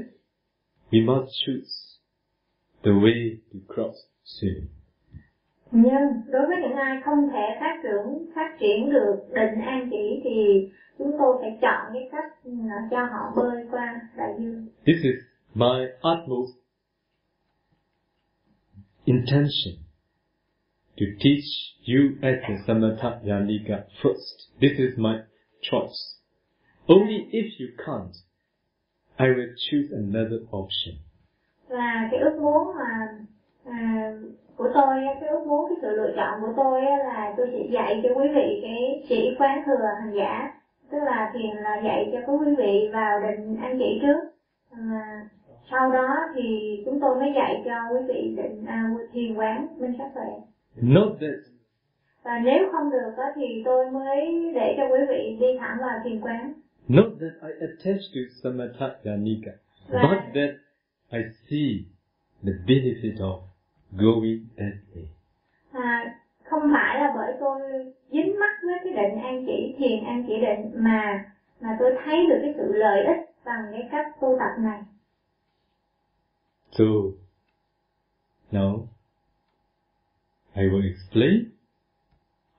[0.90, 1.99] we must choose
[2.83, 4.69] the way to cross swimming.
[5.71, 10.21] Nhưng đối với những ai không thể phát triển phát triển được định an chỉ
[10.25, 12.33] thì chúng tôi phải chọn cái cách
[12.90, 14.67] cho họ bơi qua đại dương.
[14.87, 15.14] This is
[15.55, 16.63] my utmost
[19.07, 19.79] intention
[20.99, 21.45] to teach
[21.85, 24.49] you as a Samatha Yanika first.
[24.61, 25.21] This is my
[25.62, 26.14] choice.
[26.88, 28.17] Only if you can't,
[29.19, 30.95] I will choose another option.
[31.69, 33.09] Và cái ước muốn mà
[33.64, 34.12] à,
[34.57, 38.01] của tôi, cái ước muốn, cái sự lựa chọn của tôi là tôi sẽ dạy
[38.03, 40.53] cho quý vị cái chỉ quán thừa hành giả.
[40.90, 44.21] Tức là thiền là dạy cho quý vị vào định an chỉ trước.
[44.71, 45.29] À,
[45.70, 49.94] sau đó thì chúng tôi mới dạy cho quý vị định à, thiền quán minh
[49.98, 50.31] sát tuệ.
[50.77, 51.55] Not that
[52.22, 56.00] Và nếu không được á, thì tôi mới để cho quý vị đi thẳng vào
[56.05, 56.53] thiền quán.
[56.88, 59.53] Not that I attach to samatha yanika,
[59.92, 60.50] but that
[61.11, 61.85] I see
[62.42, 63.40] the benefit of
[63.92, 65.07] going that way.
[65.72, 67.61] À, không phải là bởi tôi
[68.11, 71.24] dính mắc với cái định an chỉ thiền an chỉ định mà
[71.61, 74.83] mà tôi thấy được cái sự lợi ích bằng cái cách tu tập này.
[76.77, 77.15] So,
[78.51, 78.89] now,
[80.57, 81.53] I will explain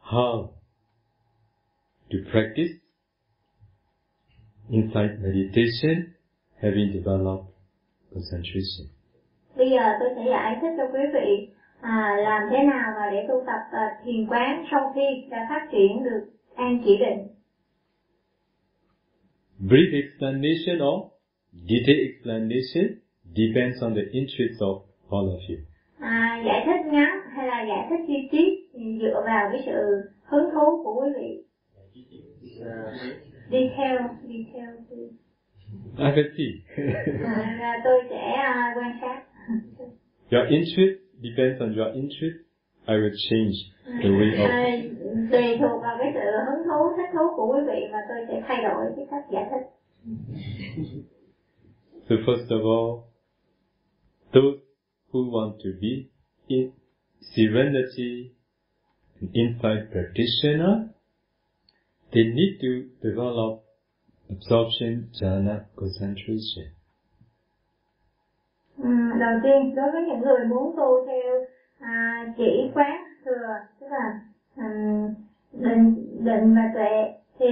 [0.01, 0.51] how
[2.11, 2.71] to practice
[4.71, 6.15] insight meditation
[6.61, 7.51] having developed
[8.13, 8.87] concentration.
[9.55, 11.49] Bây giờ tôi sẽ giải thích cho quý vị
[11.81, 15.67] à, làm thế nào mà để tu tập à, thiền quán sau khi đã phát
[15.71, 16.25] triển được
[16.55, 17.27] an chỉ định.
[19.59, 21.11] Brief explanation or
[21.51, 23.04] detailed explanation
[23.35, 25.57] depends on the interest of all of you.
[25.99, 30.49] À, giải thích ngắn hay là giải thích chi tiết dựa vào cái sự hứng
[30.53, 31.41] thú của quý vị.
[33.51, 34.69] Detail, detail.
[34.89, 35.15] please.
[35.97, 36.51] I can see.
[37.25, 39.21] À, tôi sẽ à, quan sát.
[40.31, 42.37] your interest depends on your interest.
[42.87, 43.55] I will change
[44.03, 44.49] the way of.
[44.49, 44.81] À,
[45.31, 48.41] tùy thuộc vào cái sự hứng thú, thích thú của quý vị mà tôi sẽ
[48.47, 49.65] thay đổi cái cách giải thích.
[52.09, 53.14] So first of all,
[54.35, 54.59] those
[55.11, 56.09] who want to be
[56.49, 56.73] in
[57.33, 58.33] serenity,
[59.21, 60.89] an insight practitioner,
[62.13, 62.71] they need to
[63.01, 63.63] develop
[64.29, 66.65] absorption jhana concentration.
[68.77, 71.45] Ừ, đầu tiên đối với những người muốn tu theo
[71.79, 73.47] à, chỉ quán thừa
[73.79, 74.19] tức là
[74.55, 75.13] um,
[75.53, 75.95] định
[76.25, 77.45] định và tuệ thì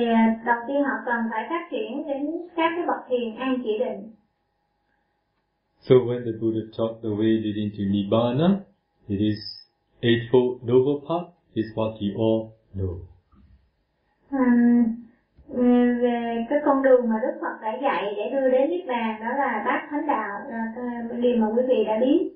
[0.46, 4.12] đầu tiên họ cần phải phát triển đến các cái bậc thiền an chỉ định
[5.88, 8.64] So when the Buddha taught the way leading to Nibbana,
[9.10, 9.40] it is
[10.02, 13.00] Eightfold Noble Path is what you all know.
[14.32, 14.84] Ừm,
[16.02, 19.28] về- cái con đường mà Đức Phật đã dạy để đưa đến Niết Bàn đó
[19.38, 20.74] là bát thánh đạo là
[21.22, 22.30] điều mà quý vị đã biết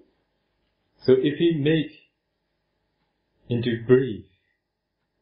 [0.97, 1.93] So if we make
[3.47, 4.21] into brief,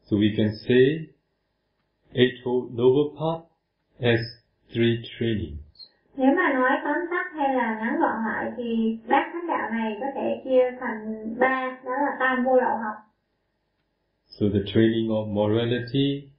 [0.04, 1.08] so we can say
[2.14, 3.44] Eightfold Noble Path
[4.02, 4.20] as
[4.74, 5.60] three trainings.
[6.18, 9.98] nếu mà nói tóm tắt hay là ngắn gọn lại thì bát thánh đạo này
[10.00, 12.96] có thể chia thành ba đó là tam vô lậu học
[14.28, 16.30] So the training of morality,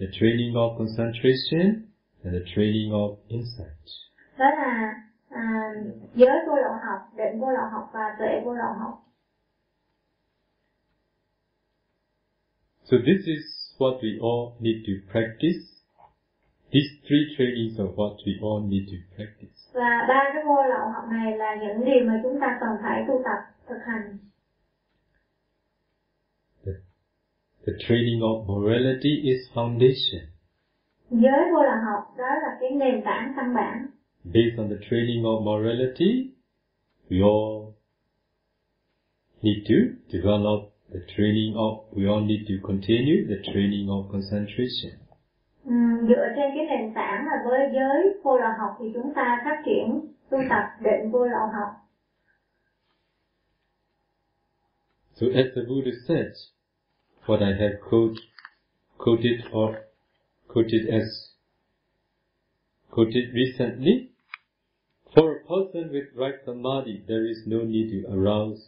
[0.00, 1.64] the training of concentration,
[2.24, 3.86] and the training of insight.
[4.38, 4.94] đó là
[5.30, 5.72] à,
[6.14, 9.02] giới vô lậu học định vô lậu học và tuệ vô lậu học
[12.84, 13.42] So this is
[13.78, 15.75] what we all need to practice.
[16.76, 19.56] These three trainings are what we all need to practice.
[19.72, 23.04] và ba cái vô lậu học này là những điều mà chúng ta cần phải
[23.08, 24.18] tu tập thực hành
[27.66, 30.22] The training of morality is foundation.
[31.10, 33.86] giới vô lậu học đó là cái nền tảng căn bản
[34.24, 36.30] Based on the training of morality,
[37.10, 37.74] we all
[39.42, 39.74] need to
[40.12, 40.60] develop
[40.92, 45.05] the training of, we all need to continue the training of concentration.
[45.66, 45.72] Ừ,
[46.08, 49.62] dựa trên cái nền tảng là với giới vô lậu học thì chúng ta phát
[49.66, 50.00] triển
[50.30, 51.68] tu tập định vô lậu học
[55.14, 56.32] So as the Buddha said,
[57.26, 58.20] what I have quote,
[58.98, 59.76] quoted or
[60.48, 61.08] quoted as
[62.90, 64.10] quoted recently,
[65.14, 68.60] for a person with right samadhi, there is no need to arouse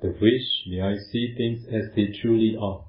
[0.00, 2.85] the wish, may I see things as they truly are.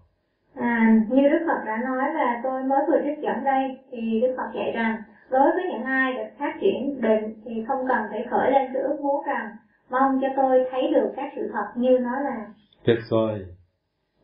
[1.09, 4.49] Như Đức Phật đã nói và tôi mới vừa trích dẫn đây thì Đức Phật
[4.55, 8.51] dạy rằng đối với những ai được phát triển định thì không cần phải khởi
[8.51, 9.49] lên sự ước muốn rằng
[9.89, 12.47] mong cho tôi thấy được các sự thật như nó là
[12.85, 13.37] That's why,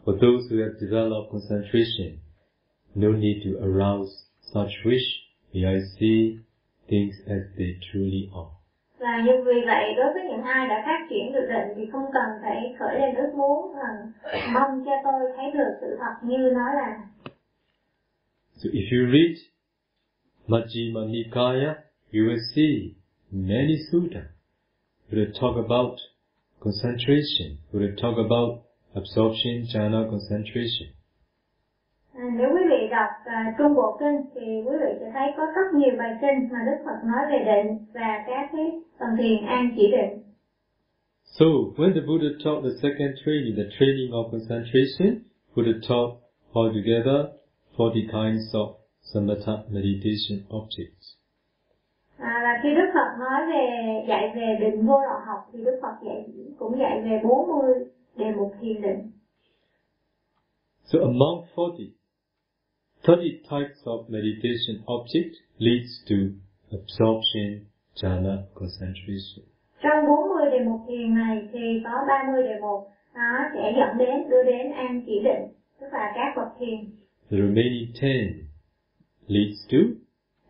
[0.06, 2.10] for those who have developed concentration,
[2.96, 4.12] no need to arouse
[4.54, 5.08] such wish,
[5.54, 6.38] may I see
[6.90, 8.63] things as they truly are
[9.04, 12.06] và như vì vậy đối với những ai đã phát triển được định thì không
[12.14, 14.12] cần phải khởi lên ước muốn rằng
[14.54, 16.98] mong cho tôi thấy được sự thật như nó là.
[18.56, 19.36] So if you read
[20.48, 21.74] Majjhima Nikaya,
[22.14, 22.94] you will see
[23.32, 24.22] many sutta.
[25.12, 25.98] Will talk about
[26.60, 28.50] concentration, will talk about
[28.96, 30.88] absorption, jhana concentration.
[32.14, 35.44] À, nếu quý vị đọc à, Trung Bộ Kinh thì quý vị sẽ thấy có
[35.56, 38.68] rất nhiều bài kinh mà Đức Phật nói về định và các cái
[39.00, 40.14] tầng thiền an chỉ định.
[41.38, 41.46] So
[41.78, 45.10] when the Buddha taught the second training, the training of concentration,
[45.56, 46.12] Buddha taught
[46.60, 47.20] altogether
[47.78, 48.68] 40 kinds of
[49.10, 51.06] samatha meditation objects.
[52.18, 53.66] À, và khi Đức Phật nói về
[54.08, 56.26] dạy về định vô lậu học thì Đức Phật dạy
[56.60, 57.74] cũng dạy về 40
[58.16, 59.12] đề mục thiền định.
[60.84, 61.92] So among 40,
[63.04, 66.16] 30 types of meditation object leads to
[66.72, 67.68] absorption,
[68.02, 69.44] jhana, concentration.
[69.84, 72.80] Trong 40 đề mục thiền này thì có 30 đề mục
[73.16, 75.44] nó sẽ dẫn đến đưa đến an chỉ định,
[75.80, 76.80] tức là các bậc thiền.
[77.30, 78.48] The remaining 10
[79.28, 79.78] leads to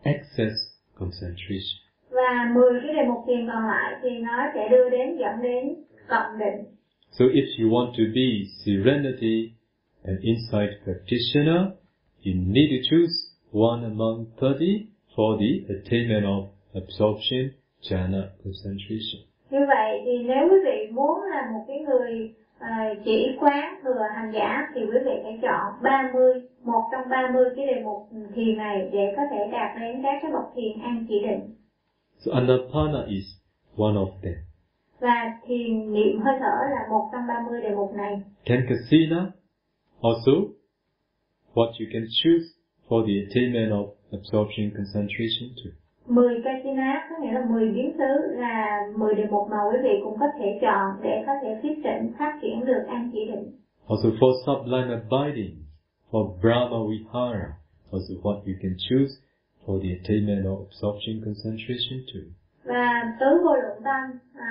[0.03, 0.55] excess
[0.95, 1.73] concentration.
[2.09, 5.75] Và 10 cái đề mục thiền còn lại thì nó sẽ đưa đến dẫn đến
[6.07, 6.59] cộng định.
[7.11, 8.29] So if you want to be
[8.65, 9.51] serenity
[10.03, 11.82] and insight practitioner,
[12.25, 13.13] you need to choose
[13.51, 17.51] one among 30 for the attainment of absorption,
[17.81, 19.19] jhana, concentration.
[19.49, 22.67] Như vậy thì nếu quý vị muốn là một cái người ờ,
[23.05, 27.65] chỉ quán thừa hành giả thì quý vị phải chọn 30, một trong 30 cái
[27.65, 31.15] đề mục thiền này để có thể đạt đến các cái bậc thiền an chỉ
[31.19, 31.55] định.
[32.17, 33.25] So Anapana is
[33.77, 34.35] one of them.
[34.99, 38.21] Và thiền niệm hơi thở là một trong 30 đề mục này.
[38.45, 39.31] Tenkasina,
[40.01, 40.31] also
[41.53, 42.45] what you can choose
[42.87, 45.71] for the attainment of absorption concentration too.
[46.07, 49.99] 10 Kasina có nghĩa là 10 biến xứ là 10 đề mục mà quý vị
[50.03, 53.51] cũng có thể chọn để có thể thuyết trình phát triển được an chỉ định.
[53.87, 55.55] Also for sublime abiding,
[56.11, 57.47] for Brahma Vihara,
[57.91, 59.13] also what you can choose
[59.65, 62.25] for the attainment of absorption concentration too.
[62.63, 64.49] Và tứ vô lượng tâm, à,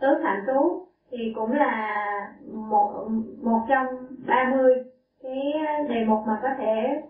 [0.00, 1.96] tứ phạm trú thì cũng là
[2.52, 3.08] một
[3.42, 3.86] một trong
[4.26, 4.74] 30
[5.22, 5.52] cái
[5.88, 7.00] đề mục mà có thể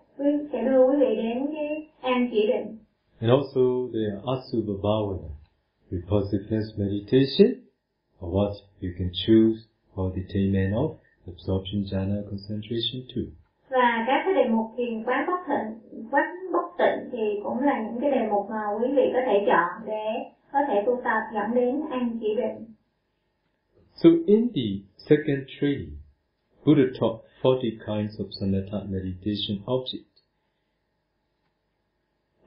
[0.51, 2.77] sẽ đưa quý vị đến cái an chỉ định.
[3.19, 3.61] And also
[3.93, 5.29] there are Asubha Bhavana,
[5.91, 7.49] repulsiveness meditation,
[8.21, 9.57] or what you can choose
[9.95, 10.89] for the attainment of
[11.27, 13.27] absorption jhana concentration too.
[13.69, 15.69] Và các cái đề mục thiền quán bất tịnh,
[16.11, 19.45] quán bất tịnh thì cũng là những cái đề mục mà quý vị có thể
[19.47, 20.05] chọn để
[20.51, 22.65] có thể tu tập dẫn đến an chỉ định.
[23.95, 25.91] So in the second training,
[26.65, 30.07] Buddha taught 40 kinds of samatha meditation objects.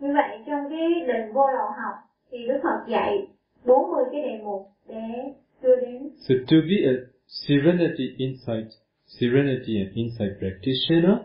[0.00, 1.96] Như vậy trong cái định vô lậu học
[2.30, 3.26] thì Đức Phật dạy
[3.64, 5.32] 40 cái đề mục để
[5.62, 6.94] đưa đến So to be a
[7.26, 8.68] serenity insight,
[9.06, 11.16] serenity and insight practitioner,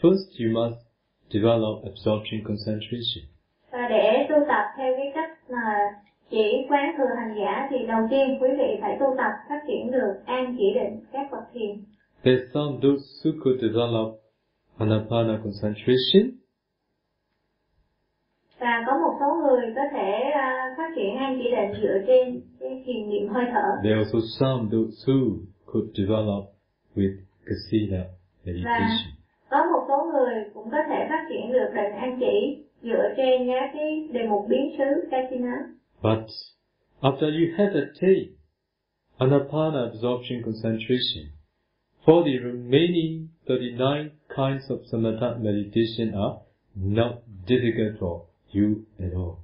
[0.00, 0.78] first you must
[1.30, 3.22] develop absorption concentration.
[3.72, 5.66] và để tu tập theo cái cách mà
[6.30, 9.90] chỉ quán thừa hành giả thì đầu tiên quý vị phải tu tập phát triển
[9.90, 11.76] được an chỉ định các bậc thiền
[12.24, 14.20] There's some those who could develop
[14.78, 16.38] anapana concentration,
[18.60, 22.40] và có một số người có thể à, phát triển an chỉ định dựa trên
[22.60, 23.66] cái thiền niệm hơi thở.
[23.82, 26.44] There are also some those who could develop
[26.96, 27.16] with
[27.46, 28.02] kasina
[28.44, 29.18] meditation.
[29.50, 33.48] có một số người cũng có thể phát triển được định an chỉ dựa trên
[33.48, 35.56] các cái đề mục biến xứ kasina.
[36.02, 36.24] But
[37.00, 38.28] after you have attained
[39.18, 41.37] anapana absorption concentration,
[42.08, 46.38] for the remaining 39 kinds of samatha meditation are
[46.74, 47.12] not
[47.46, 48.14] difficult for
[48.54, 48.66] you
[48.98, 49.36] at all.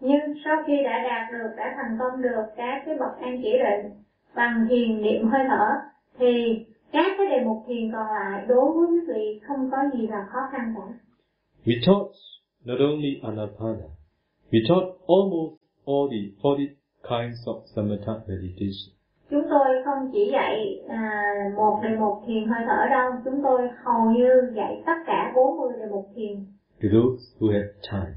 [0.00, 3.52] nhưng sau khi đã đạt được đã thành công được các cái bậc an chỉ
[3.52, 3.92] định
[4.34, 5.66] bằng thiền niệm hơi thở
[6.18, 10.06] thì các cái đề mục thiền còn lại đối với quý vị không có gì
[10.06, 10.98] là khó khăn cả
[11.66, 12.12] We taught
[12.64, 13.88] not only anapana,
[14.50, 15.52] we taught almost
[15.86, 16.66] all the 40
[17.02, 18.98] kinds of samatha meditation.
[19.30, 21.22] chúng tôi không chỉ dạy à,
[21.56, 25.72] một đề mục thiền hơi thở đâu chúng tôi hầu như dạy tất cả 40
[25.78, 26.46] đề mục thiền
[26.82, 28.14] To those who have time.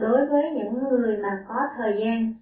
[0.00, 2.34] đối với những người mà có thời gian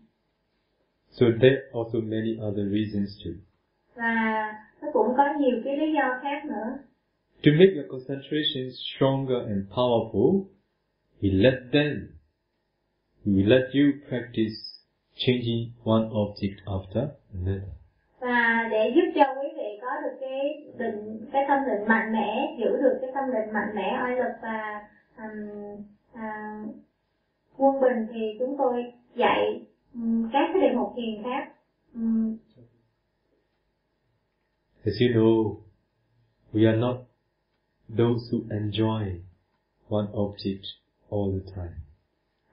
[1.10, 3.32] So there are also many other reasons too.
[3.94, 4.14] và
[4.82, 6.78] nó cũng có nhiều cái lý do khác nữa
[7.44, 10.44] To make your concentration stronger and powerful,
[11.22, 11.92] he let them,
[13.26, 14.56] he will let you practice
[15.14, 17.02] changing one object after
[17.34, 17.68] another.
[18.20, 22.56] Và để giúp cho quý vị có được cái định cái tâm định mạnh mẽ
[22.58, 24.88] giữ được cái tâm định mạnh mẽ oai lực và
[25.18, 25.82] um,
[26.14, 26.60] à,
[27.56, 31.52] quân bình thì chúng tôi dạy um, các cái đề mục thiền khác
[31.94, 32.36] um,
[34.84, 35.56] As you know,
[36.52, 36.96] we are not
[37.88, 39.20] those who enjoy
[39.88, 40.64] one object
[41.10, 41.74] all the time.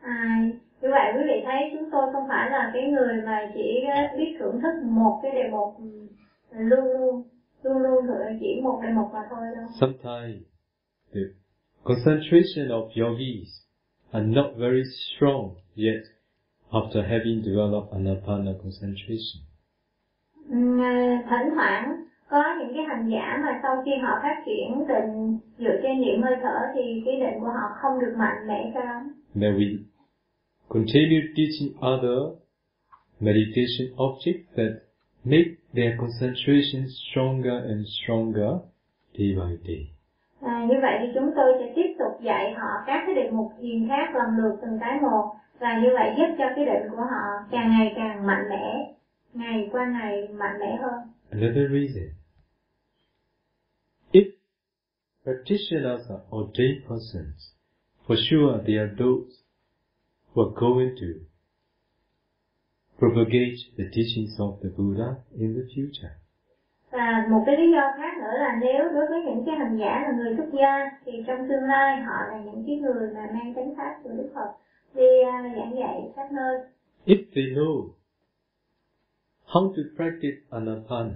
[0.02, 0.40] à,
[0.82, 4.36] như vậy quý vị thấy tôi không phải là cái người mà chỉ ờ, biết
[4.40, 6.08] thưởng thức một cái đề mục ừm,
[6.70, 6.86] luôn
[7.64, 10.44] luôn luôn luôn chỉ một đề mục mà thôi đâu Sometimes
[11.14, 11.22] the
[11.84, 13.50] concentration of yogis
[14.12, 16.04] are not very strong yet
[16.72, 19.38] after having developed anapana concentration.
[21.30, 25.80] Thỉnh thoảng có những cái hành giả mà sau khi họ phát triển định dựa
[25.84, 29.14] trên niệm hơi thở thì cái định của họ không được mạnh mẽ cho lắm
[29.42, 29.78] Then we
[30.70, 32.36] continue teaching other
[33.20, 34.74] meditation objects that
[35.24, 38.52] make their concentration stronger and stronger
[39.18, 39.88] day by day.
[40.42, 43.52] à, như vậy thì chúng tôi sẽ tiếp tục dạy họ các cái định mục
[43.62, 47.04] thiền khác lần lượt từng cái một và như vậy giúp cho cái định của
[47.12, 48.94] họ càng ngày càng mạnh mẽ
[49.34, 51.00] ngày qua ngày mạnh mẽ hơn
[51.32, 52.10] Another reason.
[54.12, 54.26] If
[55.24, 57.54] practitioners are ordained persons,
[58.08, 59.43] for sure they are those
[60.34, 61.26] who are going to
[63.00, 66.14] propagate the teachings of the Buddha in the future.
[66.94, 70.04] và một cái lý do khác nữa là nếu đối với những cái hành giả
[70.04, 73.54] là người xuất gia thì trong tương lai họ là những cái người mà mang
[73.56, 74.52] chánh pháp của Đức Phật
[74.96, 76.60] đi uh, giảng dạy khắp nơi
[77.06, 77.90] If they know
[79.46, 81.16] how to practice anapana,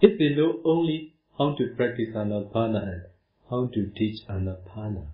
[0.00, 3.02] if they know only how to practice anapana and
[3.48, 5.04] how to teach anapana,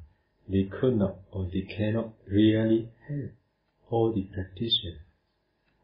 [0.53, 3.31] they could not or they cannot really help
[3.91, 5.01] all the practitioners.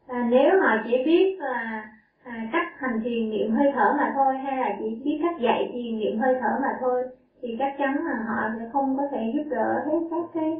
[0.07, 1.89] và nếu họ chỉ biết là
[2.23, 5.69] à, cách hành thiền niệm hơi thở mà thôi hay là chỉ biết cách dạy
[5.73, 7.03] thiền niệm hơi thở mà thôi
[7.41, 10.51] thì chắc chắn là họ sẽ không có thể giúp đỡ hết các cái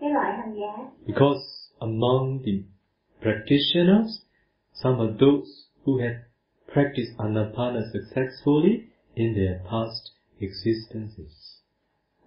[0.00, 1.40] cái loại hành giả Because
[1.78, 2.52] among the
[3.20, 4.10] practitioners,
[4.72, 5.48] some are those
[5.84, 6.16] who have
[6.74, 8.80] practiced anapana successfully
[9.14, 10.02] in their past
[10.40, 11.45] existences.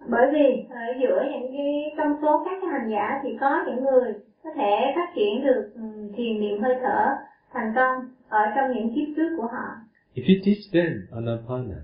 [0.08, 3.84] Bởi vì ở giữa những cái trong số các cái hành giả thì có những
[3.84, 5.80] người có thể phát triển được ừ,
[6.16, 7.08] thiền niệm hơi thở
[7.52, 9.66] thành công ở trong những kiếp trước của họ
[10.14, 11.80] If you teach them anapana,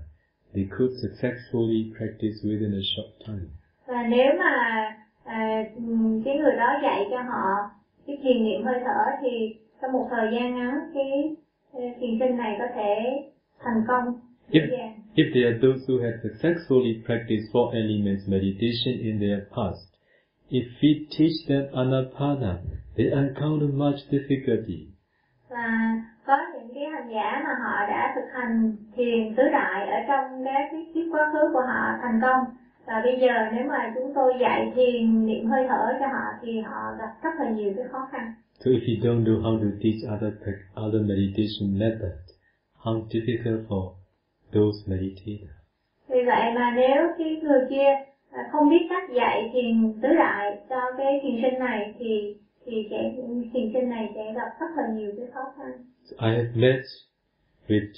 [0.53, 3.47] they could successfully practice within a short time.
[3.85, 4.53] và nếu mà
[5.23, 5.63] à,
[6.25, 7.69] cái người đó dạy cho họ
[8.07, 11.35] cái thiền niệm hơi thở thì trong một thời gian ngắn cái
[11.73, 12.95] ờ, thiền sinh này có thể
[13.59, 14.19] thành công
[14.51, 19.39] If, dàng if they are those who have successfully practiced four elements meditation in their
[19.55, 19.87] past,
[20.49, 22.53] if we teach them anapana,
[22.95, 24.97] they encounter much difficulty.
[25.49, 25.67] và
[26.25, 30.43] có những cái hành giả mà họ đã thực hành thiền tứ đại ở trong
[30.45, 32.43] các cái kiếp quá khứ của họ thành công.
[32.87, 36.59] Và bây giờ nếu mà chúng tôi dạy thiền niệm hơi thở cho họ thì
[36.59, 38.33] họ gặp rất là nhiều cái khó khăn.
[38.59, 40.33] So if you don't know how to teach other
[40.85, 42.27] other meditation methods,
[42.83, 43.96] how difficult for
[44.53, 45.53] those meditators.
[46.07, 47.87] vì vậy mà nếu cái người kia
[48.31, 52.35] à, không biết cách dạy thiền tứ đại cho cái thiền sinh này thì
[52.65, 53.13] thì sẽ
[53.53, 55.71] thiền sinh này sẽ gặp rất là nhiều cái khó khăn
[56.19, 56.81] I have met
[57.67, 57.91] with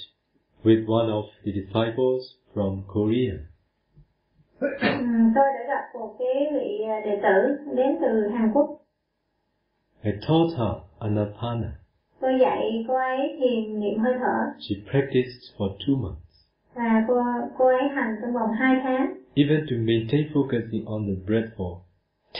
[0.64, 2.22] with one of the disciples
[2.54, 3.34] from Korea.
[5.34, 8.80] Tôi đã gặp một cái vị à, đệ tử đến từ Hàn Quốc
[10.02, 11.72] I taught her anapana.
[12.20, 16.29] tôi dạy cô ấy thiền niệm hơi thở She practiced for two months.
[16.74, 17.14] Và cô
[17.58, 21.76] cô ấy hành trong vòng 2 tháng Even to maintain focusing on the breath for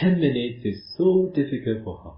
[0.02, 1.04] 10 minutes is so
[1.34, 2.14] difficult for her.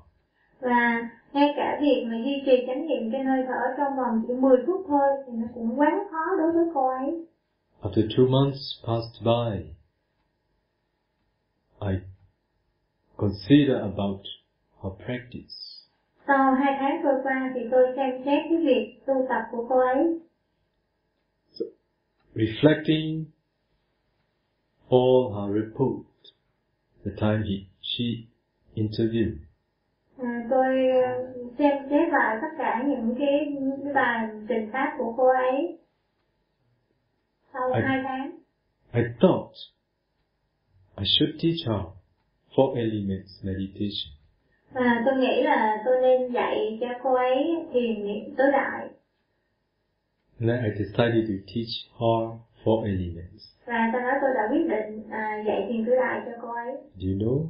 [0.60, 4.34] và ngay cả việc mà duy trì chánh niệm trên hơi thở trong vòng chỉ
[4.34, 7.26] 10 phút thôi thì nó cũng quá khó đối với cô ấy
[7.82, 9.64] After two months passed by,
[11.80, 11.94] I
[13.16, 14.20] consider about
[14.82, 15.54] her practice.
[16.26, 19.78] sau hai tháng trôi qua thì tôi xem xét cái việc tu tập của cô
[19.78, 20.18] ấy
[22.34, 23.26] reflecting
[24.90, 26.06] all her report,
[27.04, 28.28] the time he, she
[28.76, 29.38] interviewed,
[30.18, 33.52] à, tôi ờ, xem xét lại tất cả những cái,
[33.94, 35.78] bài trình pháp của cô ấy
[37.52, 38.30] sau I- hai tháng.
[38.94, 39.52] I thought
[40.98, 41.86] I should teach her
[42.56, 44.12] four elements meditation.
[44.74, 48.88] và tôi nghĩ là tôi nên dạy cho cô ấy thiền niệm tứ đại
[50.42, 52.20] And I decided to teach her
[52.64, 53.42] four elements.
[53.66, 56.72] và sau đó tôi đã quyết định à, dạy thiền tứ đại cho cô ấy
[56.96, 57.46] Do you know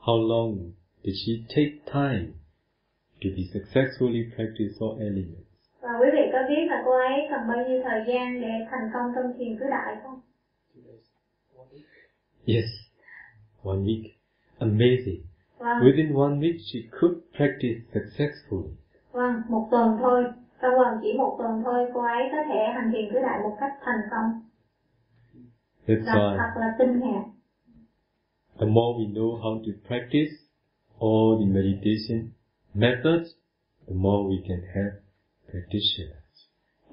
[0.00, 0.72] how long
[1.04, 2.26] did she take time
[3.22, 5.48] to be successfully practice four elements?
[5.80, 8.90] và quý vị có biết là cô ấy cần bao nhiêu thời gian để thành
[8.94, 10.20] công trong thiền tứ đại không.
[12.46, 12.64] Yes,
[13.62, 14.04] one week.
[14.58, 15.20] Amazing.
[15.58, 18.70] vâng Within one week, she could practice successfully.
[19.18, 20.24] Vâng một tuần thôi.
[20.62, 23.56] Trong vòng chỉ một tuần thôi cô ấy có thể hành thiền tứ đại một
[23.60, 24.28] cách thành công.
[25.86, 27.24] That's why thật là tinh hạt
[28.58, 30.32] the more we know how to practice
[31.00, 32.32] all the meditation
[32.74, 33.28] methods,
[33.86, 34.94] the more we can help
[35.50, 36.14] practitioners.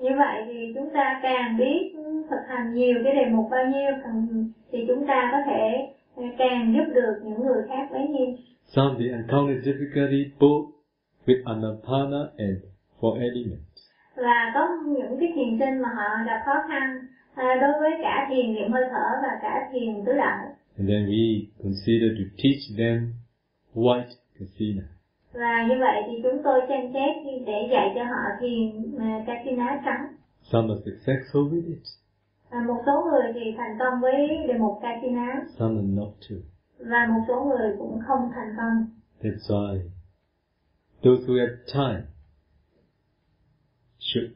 [0.01, 1.93] như vậy thì chúng ta càng biết
[2.29, 3.91] thực hành nhiều cái đề mục bao nhiêu
[4.71, 5.93] thì chúng ta có thể
[6.37, 8.35] càng giúp được những người khác bấy nhiêu.
[8.65, 10.74] Some they encounter difficulty both
[11.27, 12.57] with anapana and
[12.99, 13.75] four elements.
[14.15, 18.27] và có những cái thiền sinh mà họ gặp khó khăn à, đối với cả
[18.29, 20.45] thiền niệm hơi thở và cả thiền tứ đại
[20.77, 23.13] And then we consider to teach them
[23.75, 24.83] white kasina.
[25.33, 27.15] và như vậy thì chúng tôi xem xét
[27.47, 30.07] để dạy cho họ thiền à, Katina trắng
[30.51, 31.83] Some are successful with it,
[32.49, 34.13] à, một số người thì thành công với
[34.47, 36.37] đề mục Katina some are not too.
[36.79, 38.85] và một số người cũng không thành công
[39.21, 39.79] That's why
[41.03, 42.03] those who have time
[43.99, 44.31] should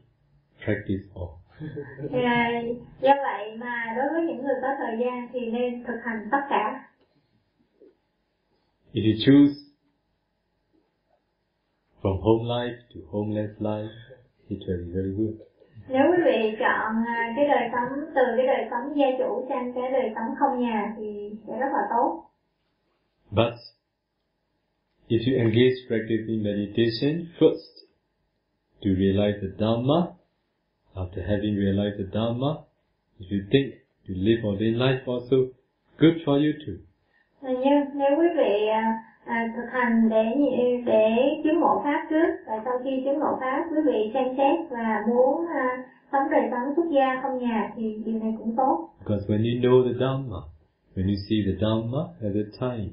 [0.64, 1.36] practice all.
[2.24, 2.62] à,
[3.00, 6.40] do vậy mà đối với những người có thời gian thì nên thực hành tất
[6.50, 6.86] cả
[8.92, 9.54] If you choose
[12.02, 13.94] from home life to homeless life,
[14.48, 15.34] it will be very good.
[15.88, 19.72] nếu quý vị chọn à, cái đời sống từ cái đời sống gia chủ sang
[19.74, 22.24] cái đời sống không nhà thì sẽ rất là tốt
[23.30, 23.54] But
[25.10, 27.74] if you engage practicing meditation first
[28.82, 30.14] to realize the Dhamma,
[30.96, 32.62] after having realized the Dhamma,
[33.18, 33.74] if you think
[34.06, 35.50] to live ordained life also,
[35.98, 36.78] good for you too.
[37.42, 38.84] Nhưng nếu quý vị à,
[39.24, 40.24] à, thực hành để
[40.86, 41.06] để
[41.44, 45.04] chứng ngộ pháp trước và sau khi chứng ngộ pháp quý vị xem xét và
[45.08, 49.24] muốn à, sống đời sống xuất gia không nhà thì điều này cũng tốt Because
[49.28, 50.40] when you know the Dhamma,
[50.96, 52.90] when you see the Dhamma at the time,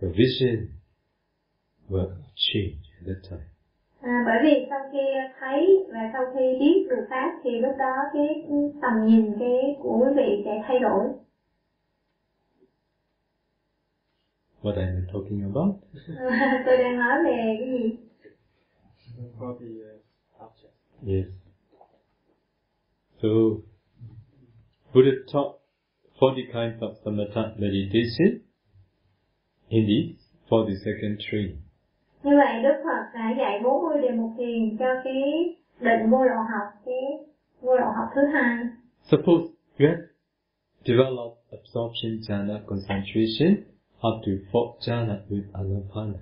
[0.00, 0.81] your vision
[1.92, 3.46] will change at that time.
[4.00, 4.98] À, bởi vì sau khi
[5.40, 8.44] thấy và sau khi biết được pháp thì lúc đó cái
[8.82, 11.04] tầm nhìn cái của quý vị sẽ thay đổi.
[14.62, 15.74] What am I talking about?
[16.66, 17.96] Tôi đang nói về cái gì?
[19.38, 20.72] For the uh, object.
[21.06, 21.26] Yes.
[23.22, 23.28] So,
[24.94, 25.62] Buddha taught
[26.20, 28.40] 40 kinds of samatha meditation
[29.68, 30.14] in the
[30.50, 31.61] 42nd training.
[32.22, 35.22] Như vậy Đức Phật đã dạy 40 đề mục thiền cho cái
[35.80, 37.02] định vô lậu học, cái
[37.60, 38.56] vô lậu học thứ hai.
[39.02, 39.44] Suppose
[39.78, 40.02] you have
[40.84, 43.50] developed absorption jhana concentration
[44.08, 46.18] up to fourth jhana with anapana.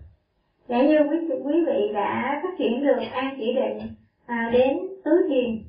[0.69, 3.79] Giả như quý quý vị đã phát triển được an chỉ định
[4.27, 5.63] à, đến tứ thiền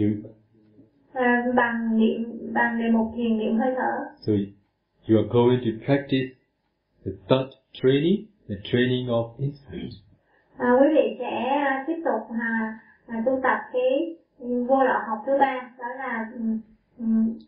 [0.00, 0.08] You,
[1.12, 4.04] à, bằng niệm bằng đề mục thiền niệm hơi thở.
[4.26, 4.32] so
[5.08, 6.28] you are going to practice
[7.04, 9.92] the third training, the training of insight.
[10.58, 15.18] À, quý vị sẽ à, tiếp tục à, à, tu tập cái vô lậu học
[15.26, 16.30] thứ ba đó là
[16.98, 17.38] um,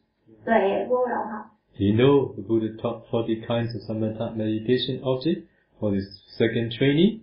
[0.45, 1.45] tuệ vô lậu học.
[1.79, 5.47] Do you know the Buddha taught 40 kinds of samatha meditation objects
[5.81, 6.07] for this
[6.39, 7.21] second training?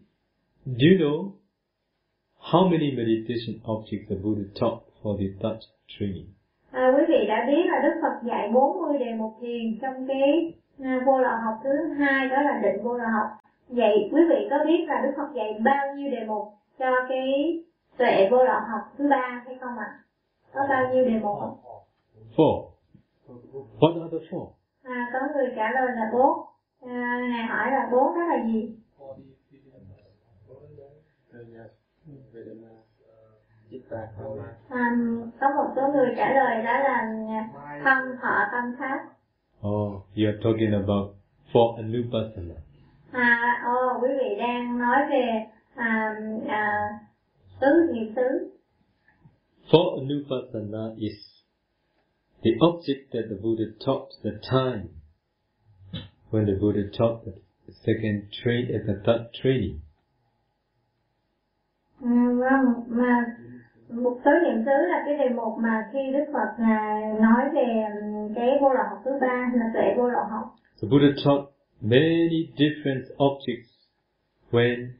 [0.66, 1.32] Do you know
[2.52, 6.28] how many meditation objects the Buddha taught for the third training?
[6.72, 10.54] À, quý vị đã biết là Đức Phật dạy 40 đề mục thiền trong cái
[10.84, 13.28] à, vô lậu học thứ hai đó là định vô lậu học.
[13.70, 16.44] Vậy quý vị có biết là Đức Phật dạy bao nhiêu đề mục
[16.80, 17.60] cho cái
[17.98, 20.00] tuệ vô lậu học thứ ba hay không ạ?
[20.54, 21.40] Có bao nhiêu đề mục?
[22.36, 22.70] Four.
[23.80, 24.48] What are the four?
[24.84, 26.40] À, có người trả lời là bốn.
[26.82, 28.76] À, Ngài hỏi là bốn đó là gì?
[34.70, 34.98] À,
[35.40, 37.14] có một số người trả lời đó là
[37.84, 39.00] thân thọ tâm pháp.
[39.68, 41.16] Oh, you are talking about
[41.54, 42.67] four anupassana.
[43.12, 45.46] À, ồ, quý vị đang nói về
[45.76, 46.16] à,
[46.48, 46.90] à,
[47.62, 48.52] tứ niệm xứ.
[49.72, 51.18] Four anupassana is
[52.44, 54.84] the object that the Buddha taught the time
[56.32, 57.26] when the Buddha taught
[57.68, 59.80] the second train at the third training.
[62.02, 63.26] À, vâng, mà
[63.90, 67.84] một số niệm xứ là cái đề mục mà khi Đức Phật ngài nói về
[68.02, 70.56] ừm, cái vô lậu học thứ ba là tuệ vô lậu học.
[70.82, 73.70] The Buddha taught many different objects
[74.52, 74.96] when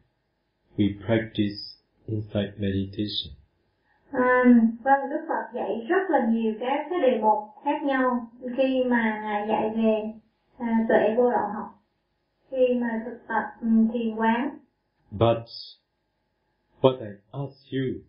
[0.78, 1.76] we practice
[2.08, 3.34] insight meditation.
[4.12, 4.44] À,
[4.84, 9.20] vâng, Đức Phật dạy rất là nhiều các cái đề mục khác nhau khi mà
[9.24, 10.14] ngài dạy về
[10.58, 11.84] à, tuệ vô lậu học.
[12.52, 14.58] Khi mà thực tập ừm, thiền quán.
[15.12, 15.44] But
[16.82, 18.02] what I ask you,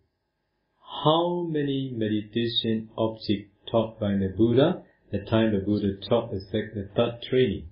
[1.05, 4.73] how many meditation objects taught by the Buddha
[5.11, 7.68] the time the Buddha taught the second, the third training?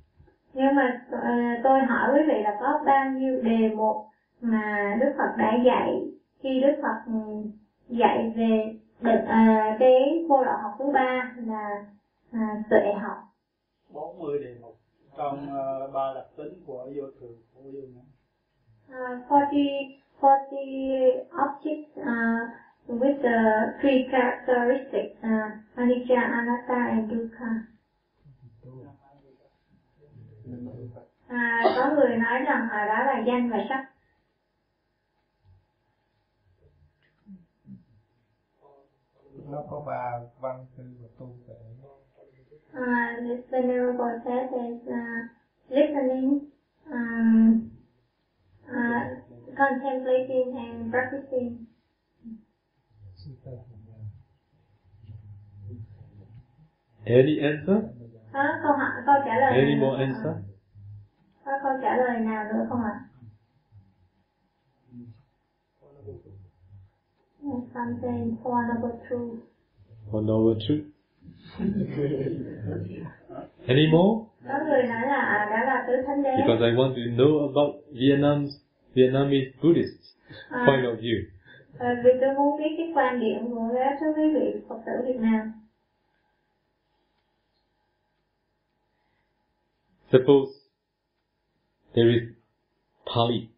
[0.58, 3.96] Nhưng mà à, tôi hỏi quý vị là có bao nhiêu đề mục
[4.42, 6.02] mà Đức Phật đã dạy
[6.44, 7.48] khi Đức Phật ừm,
[7.90, 11.84] dạy về định à, cái vô lậu học thứ ba là
[12.34, 13.18] à, tuệ học
[13.94, 14.76] 40 đề mục
[15.18, 18.02] trong uh, ba đặc tính của vô thường của vô ngã.
[18.90, 19.60] uh, 40,
[20.22, 22.48] 40 objects uh,
[23.02, 23.38] with the
[23.82, 27.52] three characteristics, uh, anicca, anatta, and dukkha.
[31.28, 33.84] À, có người nói rằng là đó là danh và sắc.
[39.50, 41.56] Nó có ba văn tư và tu tuệ.
[42.74, 45.24] Uh, this venerable says is uh,
[45.70, 46.52] listening,
[46.86, 47.70] um,
[48.68, 49.02] uh,
[49.58, 51.66] contemplating, and practicing.
[57.06, 57.97] Any answer?
[58.34, 60.34] Có câu hỏi, câu trả lời Any more answer?
[61.46, 63.00] Có câu trả lời nào nữa không ạ?
[67.44, 69.44] Yes, Some say four noble truths.
[70.12, 70.86] Or noble truth?
[73.68, 74.26] Any more?
[74.48, 76.30] Có người nói là à, đó là tứ thánh đế.
[76.38, 78.50] Because I want to know about Vietnam's
[78.94, 79.98] Vietnamese Buddhist
[80.50, 81.24] À, point of view.
[81.80, 85.20] ờ, vì tôi muốn biết cái quan điểm của các quý vị Phật tử Việt
[85.20, 85.52] Nam.
[90.12, 90.54] Suppose
[91.96, 92.30] there is
[93.06, 93.52] Pali.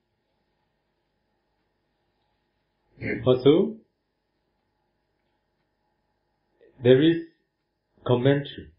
[2.99, 3.23] Hmm.
[3.25, 3.75] Also,
[6.83, 7.17] there is
[8.05, 8.71] commentary.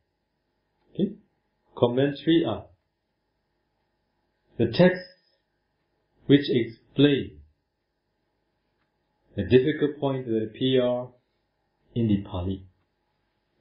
[0.94, 1.12] Okay?
[1.76, 2.66] Commentary are
[4.58, 5.06] the texts
[6.26, 7.38] which explain
[9.36, 11.06] the difficult points that appear
[11.94, 12.66] in the Pali.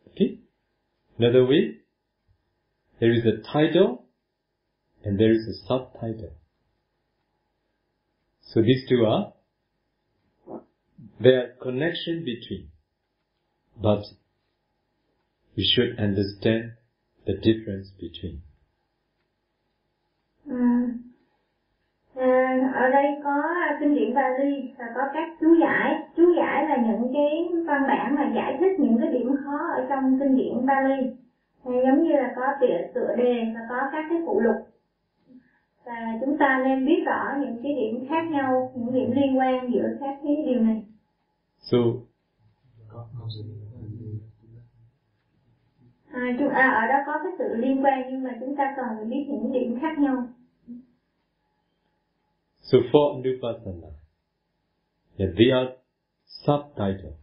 [0.10, 0.39] Okay?
[1.18, 1.79] Another way,
[3.00, 4.04] there is a title
[5.04, 6.34] and there is a subtitle.
[8.41, 9.34] So these two are,
[11.20, 12.70] there are connection between,
[13.82, 14.04] but
[15.56, 16.74] we should understand
[17.26, 18.41] the difference between.
[20.50, 20.66] À,
[22.16, 23.41] à, ở đây có
[23.80, 25.93] kinh điển Bali và có các chú giải.
[26.18, 29.86] Chú giải là những cái văn bản mà giải thích những cái điểm khó ở
[29.89, 31.29] trong kinh điển Bali.
[31.64, 34.55] À, giống như là có tựa, tựa đề và có các cái phụ lục.
[35.86, 39.72] Và chúng ta nên biết rõ những cái điểm khác nhau, những điểm liên quan
[39.74, 40.84] giữa các cái điều này.
[41.60, 41.78] So
[46.12, 48.86] À, chúng, à, ở đó có cái sự liên quan nhưng mà chúng ta cần
[48.95, 50.28] phải biết những điểm khác nhau.
[52.62, 53.91] So for Anupasana,
[55.18, 55.72] yeah, they are
[56.26, 57.14] subtitle.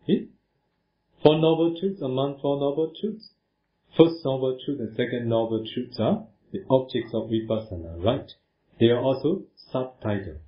[0.00, 0.26] Okay?
[1.22, 3.30] Four noble truths among four noble truths.
[3.96, 8.28] First noble truth and second noble truths are the objects of Vipassana, right?
[8.80, 10.40] They are also subtitle.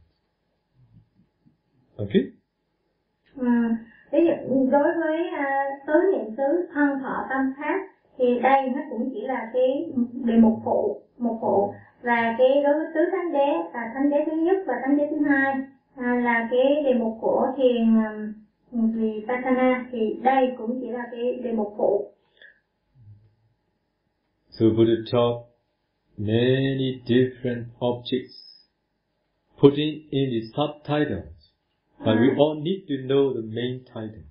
[1.98, 2.32] Okay?
[3.40, 3.76] À,
[4.12, 5.44] ví dụ đối với ờ,
[5.86, 7.78] tứ niệm xứ thân thọ tâm pháp
[8.18, 9.90] thì đây nó cũng chỉ là cái
[10.24, 14.16] đề mục phụ một phụ và cái đối với tứ thánh đế là thánh đế
[14.26, 15.54] thứ nhất và thánh đế thứ hai
[15.96, 18.32] à, là cái đề mục của thiền um,
[18.74, 22.10] vipassana thì đây cũng chỉ là cái đề mục phụ
[24.50, 25.54] So Buddha taught
[26.16, 28.36] many different objects,
[29.60, 31.34] putting in the subtitles.
[31.98, 34.24] But we all need to know the main title.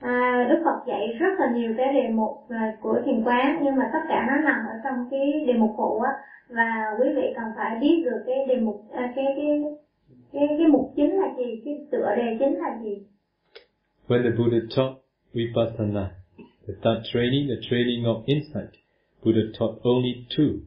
[0.00, 3.76] À, Đức Phật dạy rất là nhiều cái đề mục à, của thiền quán nhưng
[3.76, 6.12] mà tất cả nó nằm ở trong cái đề mục phụ á
[6.48, 9.62] và quý vị cần phải biết được cái đề mục à, cái cái
[10.32, 13.06] cái cái mục chính là gì cái tựa đề chính là gì
[14.06, 14.98] When the Buddha taught
[15.34, 16.10] Vipassana,
[16.66, 18.72] the third training, the training of insight,
[19.22, 20.60] Buddha taught only two.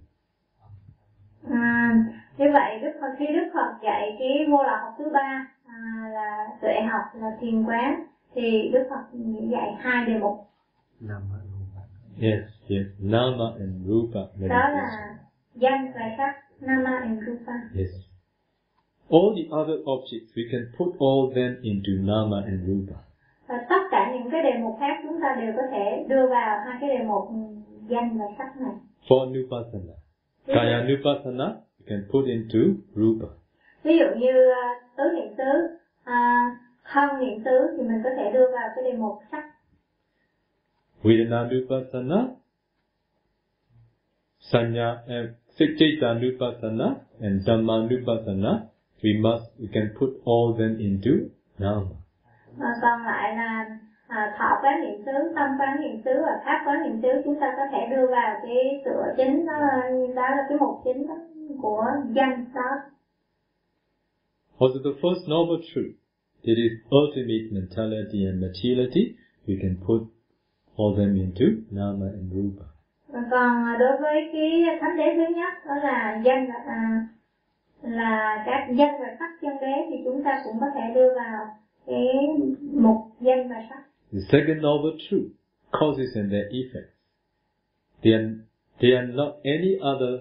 [1.50, 1.94] à,
[2.38, 6.10] như vậy Đức Phật khi Đức Phật dạy cái vô lậu học thứ ba à,
[6.14, 8.04] là tuệ học là thiền quán
[8.36, 9.18] thì Đức Phật
[9.52, 10.48] dạy hai đề mục
[12.22, 12.86] Yes, yes.
[13.00, 14.20] Nama and Rupa
[14.50, 15.16] đó là
[15.56, 17.90] danh và sắc nama and rupa Yes.
[19.10, 23.07] All the other objects, we can put all them into Nama and Rupa.
[23.48, 26.60] Và tất cả những cái đề mục khác chúng ta đều có thể đưa vào
[26.66, 27.30] hai cái đề mục
[27.89, 28.76] danh và sắc này
[29.08, 29.93] For Nupasana.
[30.48, 31.45] Kaya Nupasana,
[31.80, 32.60] you can put into
[32.95, 33.28] Rupa.
[33.84, 34.66] ví dụ như à,
[34.98, 36.45] tứ niệm xứ à,
[36.91, 39.43] thân niệm xứ thì mình có thể đưa vào cái đề mục sắc
[41.04, 42.28] Vedana Nupasana,
[44.39, 48.60] Sanya and Sikchita Nupasana and Dhamma Nupasana,
[49.04, 51.12] we must, we can put all them into
[51.60, 52.07] Nama.
[52.60, 53.78] À, còn lại là
[54.08, 57.39] à, thọ quán niệm xứ tâm quán niệm xứ và pháp quán niệm xứ chúng
[57.39, 61.08] ta có thể đưa vào cái tựa chính đó là, đó là cái mục chính
[61.08, 61.16] đó
[61.62, 61.86] của
[62.16, 62.72] danh đó
[64.60, 65.93] Also the first noble truth,
[66.41, 69.16] it is ultimate mentality and materiality,
[69.47, 70.01] we can put
[70.78, 72.66] all them into Nama and Rupa.
[73.32, 77.08] Còn à, đối với cái thánh đế thứ nhất đó là danh à,
[77.82, 81.47] là các danh và sắc chân đế thì chúng ta cũng có thể đưa vào
[81.88, 82.08] cái
[82.74, 83.84] mục danh và sắc
[84.14, 85.32] The second noble truth,
[85.72, 86.96] causes and their effects.
[88.04, 88.30] They are,
[88.80, 90.14] they are not any other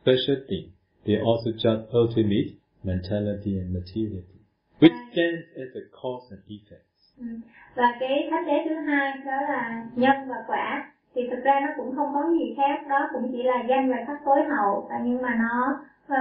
[0.00, 0.70] special thing.
[1.04, 4.40] They are also just ultimate mentality and materiality,
[4.80, 6.84] which stands as a cause and effect.
[7.18, 7.26] Ừ.
[7.74, 11.68] và cái thánh đế thứ hai đó là nhân và quả thì thực ra nó
[11.76, 15.00] cũng không có gì khác đó cũng chỉ là danh và sắc tối hậu và
[15.04, 16.16] nhưng mà nó ờ,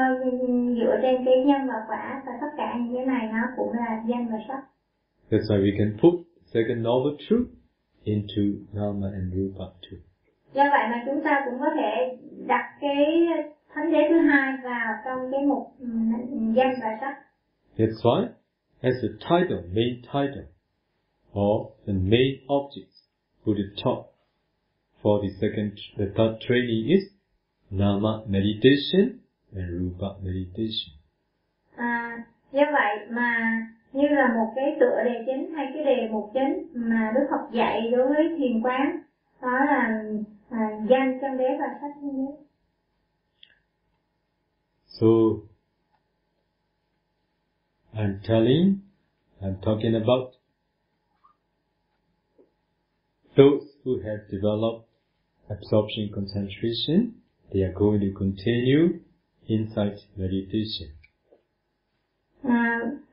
[0.77, 4.01] dựa trên cái nhân và quả và tất cả những cái này nó cũng là
[4.05, 4.63] danh và sắc
[5.33, 6.13] That's why we can put
[6.53, 7.49] second noble truth
[8.05, 9.97] into Nama and Rupa too.
[10.53, 12.17] do vậy mà chúng ta cũng có thể
[12.47, 13.27] đặt cái
[13.73, 15.75] thánh đế thứ hai vào trong cái mục
[16.55, 17.17] danh và sắc
[17.77, 18.27] That's why,
[18.81, 20.45] as the title, main title,
[21.33, 22.97] or the main objects,
[23.45, 24.05] Buddha taught
[25.01, 27.03] for the second, the third training is
[27.71, 29.19] Nama meditation
[29.55, 30.93] and Rupa meditation.
[31.75, 33.61] À, do vậy mà
[33.93, 37.53] như là một cái tựa đề chính hay cái đề mục chính mà Đức Phật
[37.53, 38.99] dạy đối với thiền quán
[39.41, 40.03] đó là
[40.49, 42.31] à, danh chân đế và sách chân đế.
[44.87, 45.07] So,
[47.93, 48.79] I'm telling,
[49.41, 50.33] I'm talking about
[53.35, 54.87] those who have developed
[55.49, 57.13] absorption concentration,
[57.51, 58.99] they are going to continue
[59.47, 61.02] insight meditation.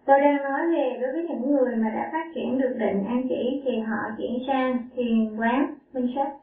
[0.07, 3.23] Tôi đang nói về đối với những người mà đã phát triển được định an
[3.29, 6.41] chỉ thì họ chuyển sang thiền quán minh sát.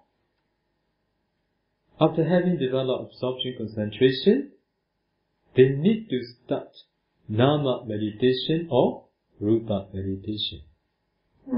[1.99, 4.51] after having developed absorption concentration,
[5.55, 6.69] they need to start
[7.27, 10.59] nama meditation or rupa meditation.
[11.47, 11.57] Ừ,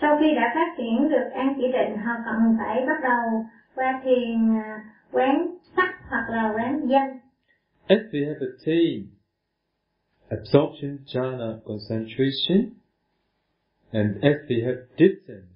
[0.00, 4.00] sau khi đã phát triển được an chỉ định họ cần phải bắt đầu qua
[4.04, 7.18] thiền à, quán sắc hoặc là quán danh
[7.86, 9.06] As they have attained
[10.32, 12.76] absorption jhana concentration,
[13.92, 15.52] and as they have discerned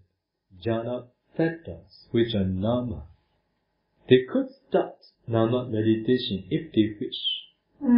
[0.65, 1.07] jhana
[1.37, 3.03] factors, which are nama,
[4.09, 4.97] they could start
[5.27, 7.21] nama meditation if they wish.
[7.81, 7.89] Ừ,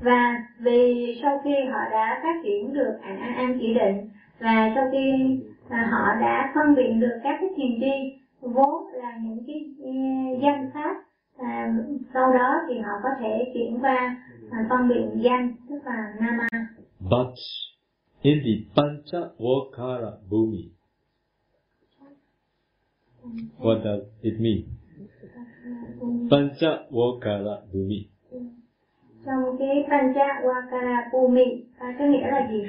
[0.00, 4.08] và vì sau khi họ đã phát triển được an, an chỉ định
[4.40, 9.18] và sau khi à, họ đã phân biệt được các cái thiền tri vốn là
[9.22, 10.94] những cái uh, danh pháp
[11.38, 11.74] à,
[12.14, 14.16] sau đó thì họ có thể chuyển qua
[14.50, 15.52] à, phân biệt danh
[17.00, 17.34] But
[18.22, 20.70] in the Pancha Vakara Bhumi,
[23.58, 24.78] what does it mean?
[26.30, 28.12] Pancha Vakara Bhumi.
[29.26, 31.44] trong cái pancha wakara bhumi
[31.78, 32.62] có nghĩa là gì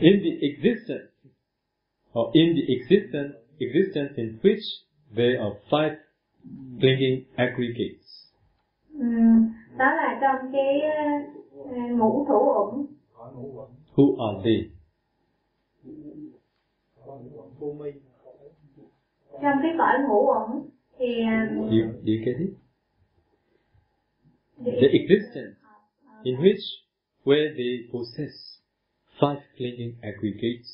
[0.00, 1.10] In the existence,
[2.12, 4.64] or in the existence, existence in which
[5.16, 5.96] there are five
[6.80, 8.06] clinging aggregates.
[8.98, 10.80] Ừm, đó là trong cái
[11.70, 12.86] ngũ thủ
[13.96, 14.70] Who are they?
[19.42, 20.34] trong cái cõi ngũ
[20.98, 22.54] thì um, Do you, do you get it?
[24.64, 25.56] The existence
[26.24, 26.64] in which,
[27.24, 28.60] where they possess
[29.20, 30.70] five clinging aggregates,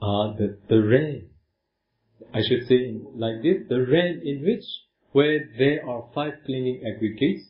[0.00, 1.22] are the, the realm.
[2.34, 4.64] I should say like this, the realm in which,
[5.12, 7.44] where there are five clinging aggregates,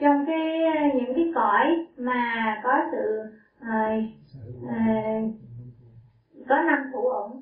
[0.00, 3.22] trong cái uh, những cái cõi mà có sự
[3.60, 4.04] uh,
[4.62, 5.34] uh,
[6.48, 7.40] có năm thủ có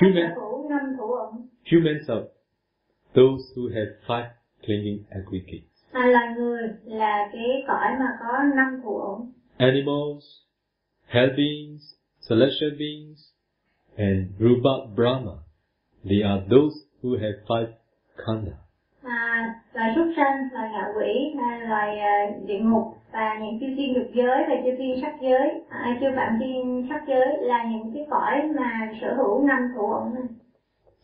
[0.00, 2.26] human, hữu năm thủ uẩn humans are
[3.14, 4.30] those who have five
[4.66, 5.68] clinging aggregates.
[5.92, 10.24] à, loài người là cái cõi mà có năm thủ uẩn Animals,
[11.06, 11.82] hell beings,
[12.28, 13.32] celestial beings,
[13.96, 15.44] and Rupa Brahma,
[16.04, 17.72] they are those who have five
[18.16, 18.61] khanda.
[19.32, 22.12] À, loài súc sanh loài ngạ quỷ à, loài à,
[22.46, 26.06] địa ngục và những chư thiên dục giới và chư thiên sắc giới à, chư
[26.16, 30.22] phạm thiên sắc giới là những cái cõi mà sở hữu năm thủ này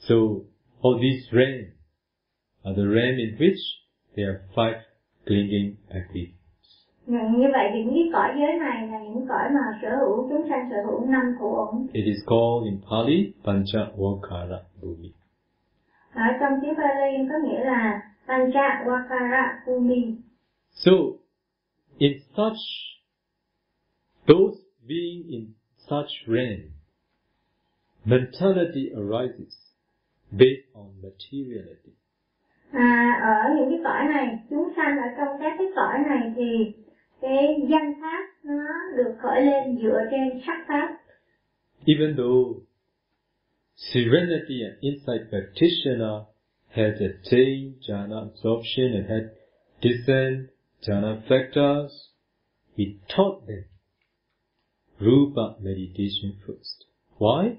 [0.09, 0.15] So,
[0.85, 1.69] all these realms
[2.65, 3.63] are the realm in which
[4.17, 4.79] there are five
[5.27, 6.35] clinging aggregates.
[7.07, 10.47] Những như vậy những cái cõi giới này là những cõi mà sở hữu chúng
[10.49, 15.11] sanh sở hữu năm thủ uẩn It is called in Pali Pancha Vakara Bhumi.
[16.15, 20.17] ở trong tiếng Pali có nghĩa là Pancha Wakara Bhumi
[20.85, 21.19] So,
[21.99, 22.61] in such,
[24.27, 24.57] those
[24.87, 25.55] being in
[25.89, 26.71] such realm,
[28.05, 29.55] mentality arises
[30.31, 31.93] based on materiality.
[32.73, 36.73] à, ở những cái cõi này chúng sanh ở trong các cái cõi này thì
[37.21, 38.65] cái danh pháp nó
[38.97, 40.99] được khởi lên dựa trên sắc pháp
[41.87, 42.63] Even though
[43.77, 46.15] Serenity and Insight Practitioner
[46.71, 49.33] has attained jhana absorption and had
[49.81, 50.49] discerned
[50.87, 52.09] jhana factors,
[52.77, 53.65] we taught them
[55.01, 56.85] Rupa meditation first.
[57.19, 57.59] Why?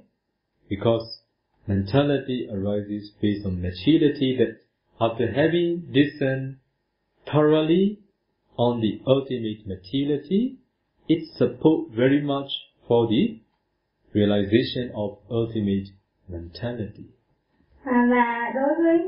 [0.67, 1.21] Because
[1.67, 4.59] mentality arises based on materiality that
[4.99, 6.57] after having discerned
[7.25, 7.99] thoroughly
[8.57, 10.57] on the ultimate materiality,
[11.07, 12.51] it supports very much
[12.87, 13.39] for the
[14.13, 15.89] realization of ultimate
[16.27, 17.07] mentality.
[17.89, 19.07] À, và đối với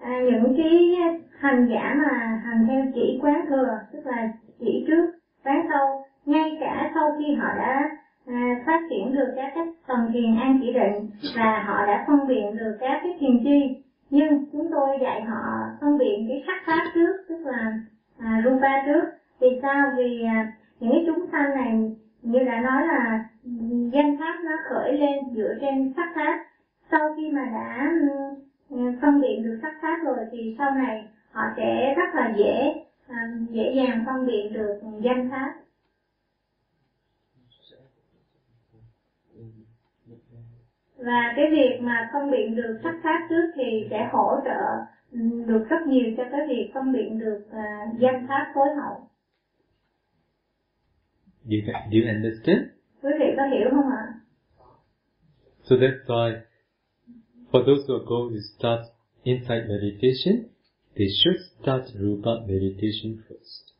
[0.00, 0.96] à, những cái
[1.38, 5.10] hành giả mà hành theo chỉ quán thừa tức là chỉ trước
[5.44, 7.90] quán sau ngay cả sau khi họ đã
[8.26, 12.26] à, phát triển được các cái tầng thiền an chỉ định và họ đã phân
[12.26, 13.82] biệt được các cái thiền chi.
[14.10, 15.42] Nhưng chúng tôi dạy họ
[15.80, 17.78] phân biệt cái sắc pháp trước tức là
[18.18, 19.02] à, rupa trước.
[19.40, 19.90] Vì sao?
[19.96, 23.50] Vì à, những cái chúng sanh này như đã nói là ừ,
[23.92, 26.44] danh pháp nó khởi lên dựa trên sắc pháp
[26.90, 27.90] sau khi mà đã
[28.70, 32.72] ừm, phân biệt được sắc pháp rồi thì sau này họ sẽ rất là dễ
[33.08, 35.54] à, dễ dàng phân biệt được danh pháp.
[40.96, 44.60] Và cái việc mà phân biệt được sắc pháp trước thì sẽ hỗ trợ
[45.12, 49.06] ừm, được rất nhiều cho cái việc phân biệt được à, danh pháp phối hậu
[51.44, 52.60] Do you, do you understand?
[53.02, 54.14] quý vị có hiểu không ạ?
[55.62, 56.32] So that's why
[57.50, 58.86] for those who are going to start
[59.24, 60.50] insight meditation,
[60.96, 63.74] they should start Rupa meditation first.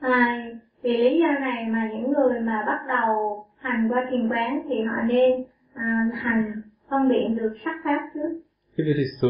[0.00, 0.50] À,
[0.82, 4.82] vì lý do này mà những người mà bắt đầu hành qua thiền quán thì
[4.82, 5.44] họ nên
[5.74, 8.40] à, hành phân biệt được sắc pháp trước.
[8.76, 9.28] If it is so,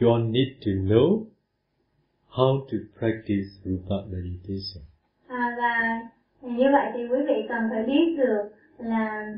[0.00, 1.24] you all need to know
[2.30, 4.82] how to practice Rupa meditation.
[5.28, 6.00] À, và
[6.42, 8.48] như vậy thì quý vị cần phải biết được
[8.78, 9.34] là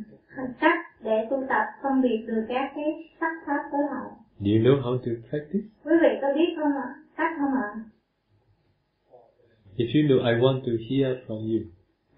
[0.60, 2.84] cách để tu tập phân biệt được các cái
[3.20, 4.04] sắc pháp với họ.
[4.40, 5.66] Do you know how to practice?
[5.84, 6.88] Quý vị có biết không ạ?
[7.16, 7.68] Cách không ạ?
[9.76, 11.60] If you know, I want to hear from you.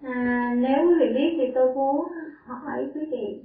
[0.01, 2.05] À, nếu quý vị biết thì tôi muốn
[2.45, 3.43] hỏi quý vị.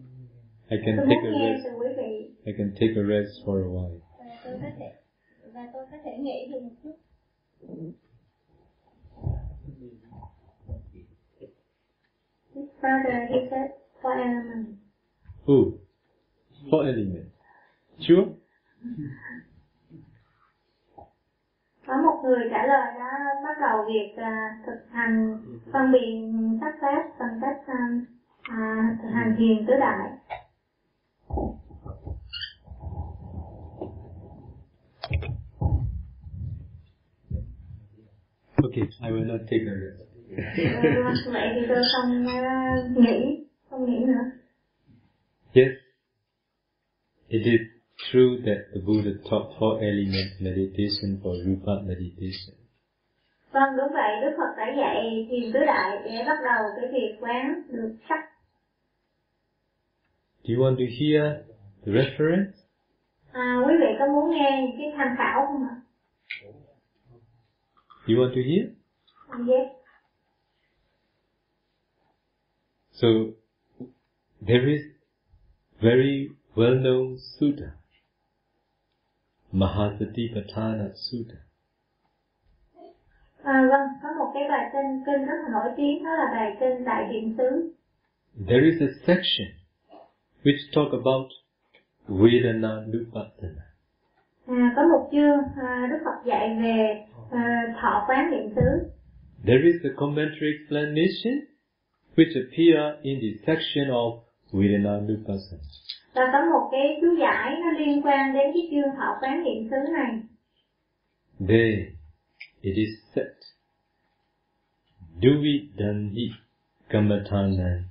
[0.68, 1.64] I can Tôi take muốn a nghe rest.
[1.64, 2.30] từ quý vị.
[2.44, 3.98] I can take a rest for a while.
[4.18, 4.92] Và tôi có thể
[5.54, 6.96] và tôi có thể nghĩ được một chút.
[12.54, 13.70] This brother, he said,
[14.02, 14.79] four elements.
[15.50, 15.66] Oh,
[16.70, 17.30] four elements.
[17.98, 18.26] Sure?
[21.86, 23.10] Có một người trả lời đã
[23.44, 25.38] bắt đầu việc à, thực hành
[25.72, 27.76] phân biệt sắc pháp bằng cách
[28.42, 30.10] à, thực hành thiền tứ đại.
[38.62, 40.10] Okay, I will not take a rest.
[41.32, 42.24] Vậy thì tôi không
[42.94, 44.39] nghĩ, không nghĩ nữa.
[45.52, 45.72] Yes,
[47.28, 47.60] it is
[48.10, 52.54] true that the Buddha taught four element meditation for Rupa meditation.
[53.52, 57.16] Vâng, đúng vậy, Đức Phật đã dạy thiền tứ đại để bắt đầu cái việc
[57.20, 58.30] quán được sắc.
[60.44, 61.36] Do you want to hear
[61.86, 62.52] the reference?
[63.32, 65.76] À, quý vị có muốn nghe cái tham khảo không ạ?
[68.06, 68.66] You want to hear?
[69.48, 69.68] Yes.
[72.92, 73.08] So,
[74.46, 74.99] there is
[75.80, 77.72] very well-known sutta,
[79.52, 81.36] Mahasatipatthana Sutta.
[83.42, 86.56] À, vâng, có một cái bài kinh kinh rất là nổi tiếng đó là bài
[86.60, 87.72] kinh Đại Thiện Xứ.
[88.46, 89.48] There is a section
[90.44, 91.28] which talk about
[92.08, 93.64] Vedana Nupassana.
[94.46, 98.90] À, có một chương à, Đức Phật dạy về à, thọ quán niệm xứ.
[99.44, 101.34] There is a commentary explanation
[102.16, 105.62] which appear in the section of Vedana Nupassana.
[106.14, 109.68] Và có một cái chú giải nó liên quan đến cái chương thọ quán niệm
[109.70, 110.20] xứ này.
[111.48, 111.92] There
[112.60, 113.36] it is said,
[115.22, 116.30] Duvi Dandi
[116.88, 117.82] Kamathanan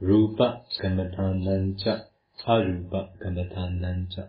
[0.00, 1.92] Rupa Kamathanan Cha
[2.46, 4.22] Arupa Kamathanan Cha.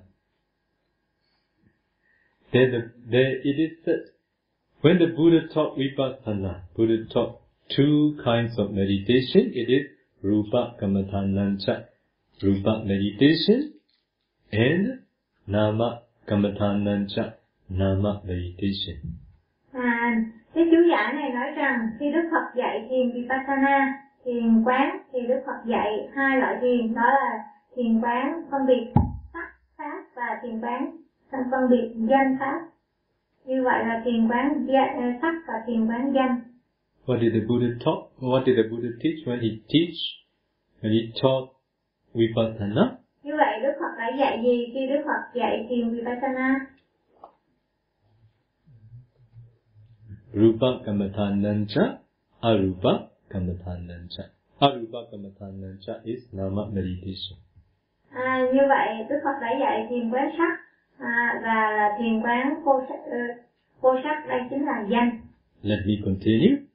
[2.51, 4.11] There, the, there it is said,
[4.81, 7.41] when the Buddha taught Vipassana, Buddha taught
[7.75, 9.51] two kinds of meditation.
[9.53, 9.85] It is
[10.21, 11.57] Rupa Kamathanan
[12.41, 13.71] Rupa meditation,
[14.51, 14.99] and
[15.47, 17.07] Nama Kamathanan
[17.69, 18.97] Nama meditation.
[19.73, 20.15] À,
[20.53, 25.19] cái chú giải này nói rằng khi Đức Phật dạy thiền Vipassana, thiền quán thì
[25.27, 27.43] Đức Phật dạy hai loại thiền đó là
[27.75, 28.91] thiền quán phân biệt
[29.33, 30.97] sắc pháp và thiền quán
[31.31, 32.59] phân biệt danh pháp.
[33.45, 34.67] Như vậy là thiền quán
[35.21, 36.48] sắc và thiền quán danh.
[37.09, 38.11] What did the Buddha taught?
[38.19, 39.97] What did the Buddha teach when he teach?
[40.79, 41.49] When he taught
[42.13, 42.97] Vipassana?
[43.23, 46.59] Như vậy Đức Phật đã dạy gì khi Đức Phật dạy thiền Vipassana?
[50.33, 51.81] Rupa Kamathanan Cha,
[52.41, 52.93] Arupa
[53.29, 54.23] Kamathanan Cha.
[54.59, 57.37] Arupa Kamathanan Cha is Nama meditation.
[58.11, 60.59] À, như vậy Đức Phật đã dạy thiền quán sắc
[60.99, 63.37] à, và là thiền quán vô sắc, uh,
[63.81, 65.19] vô sắc đây chính là danh.
[65.61, 66.68] Let me continue.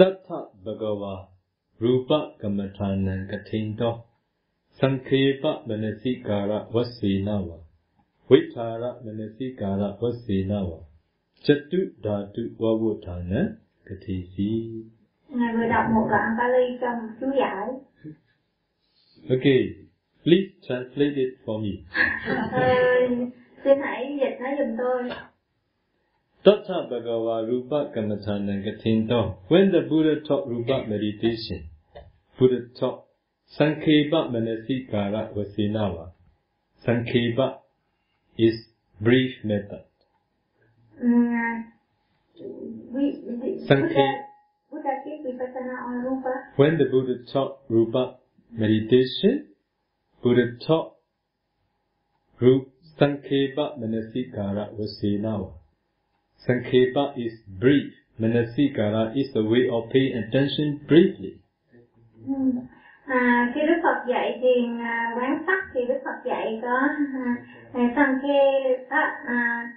[0.00, 0.28] တထ
[0.64, 1.14] ဘဂဝါ
[1.82, 2.10] ရူပ
[2.42, 3.94] ကမ္မဌာနံကထိန်တော
[4.78, 7.48] သံခေပမနစိကာရဝစေနဝ
[8.28, 10.70] ဝိထာရမနစိကာရဝစေနဝ
[11.44, 13.40] จตุဓาตุဝဝဋ္ဌာနံ
[13.86, 14.50] ကတိစီ
[15.38, 17.44] ငါတို့တော့မောကအကလေးကြံသူရ
[19.32, 19.62] Okay
[20.22, 21.74] please translate it for me
[22.52, 22.58] เอ
[23.00, 23.02] อ
[23.60, 24.92] เจ๊ไหนเหยียดนะยมตัว
[26.44, 27.92] Bhagava Rupa
[29.48, 31.68] When the Buddha taught Rupa meditation,
[32.38, 33.04] Buddha taught
[33.58, 36.12] Sankhepa Manasikara Vasinava.
[36.86, 37.58] Sankhepa
[38.38, 38.54] is
[39.00, 39.84] brief method.
[43.68, 44.22] Sankhe-
[46.04, 46.32] Rupa.
[46.56, 48.16] When the Buddha taught Rupa
[48.52, 49.48] meditation,
[50.22, 50.94] Buddha taught
[52.40, 52.68] Rup
[52.98, 55.59] Sankhepa Manasikara Vasinava.
[56.46, 57.92] Sankhepa is brief.
[58.20, 61.40] Manasikara is the way of paying attention briefly.
[62.26, 62.34] Ừ.
[63.06, 66.88] À, khi Đức Phật dạy thiền à, quán sắc thì Đức Phật dạy có
[67.72, 69.68] à, sang khê á, à,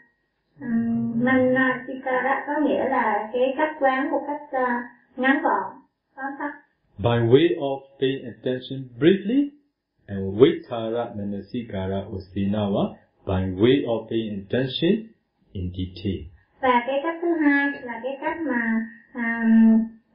[0.62, 5.74] um, Manasikara có nghĩa là cái cách quán một cách à, ngắn gọn,
[6.16, 6.52] tóm tắt.
[6.98, 9.50] By way of paying attention briefly,
[10.08, 12.96] and Vitara Manasikara Vasinava,
[13.26, 15.08] by way of paying attention
[15.54, 16.33] in detail.
[16.64, 19.44] Và cái cách thứ hai là cái cách mà à,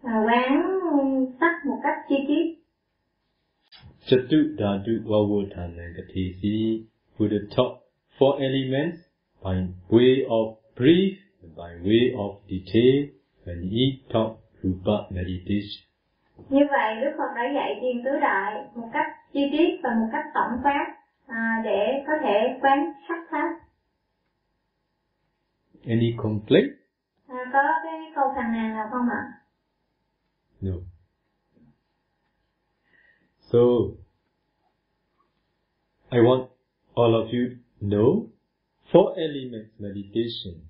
[0.02, 0.76] à, quán
[1.40, 2.44] sắc một cách chi tiết
[4.06, 6.84] Chatu Dhatu Vavotana Gatisi
[7.18, 7.74] Buddha taught
[8.18, 8.96] four elements
[9.42, 9.56] by
[9.88, 12.96] way of brief and by way of detail
[13.44, 15.84] when he taught Rupa meditation.
[16.48, 20.08] như vậy đức phật đã dạy thiền tứ đại một cách chi tiết và một
[20.12, 20.86] cách tổng quát
[21.26, 23.67] à, để có thể quán sắc pháp
[25.84, 26.72] Any complaint?
[27.28, 29.22] à, có cái câu phàn nàn nào không ạ
[30.60, 30.72] No.
[33.52, 33.58] So,
[36.10, 36.48] I want
[36.94, 38.30] all of you to know
[38.92, 40.66] four elements meditation,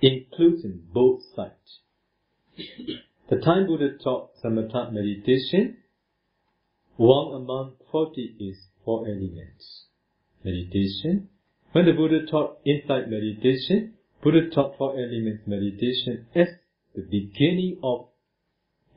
[0.00, 1.80] including both sides.
[3.28, 5.76] The time Buddha taught samatha meditation,
[6.96, 9.86] one among forty is four elements
[10.42, 11.28] meditation.
[11.72, 16.48] When the Buddha taught insight meditation, Buddha taught four elements meditation as
[16.96, 18.08] the beginning of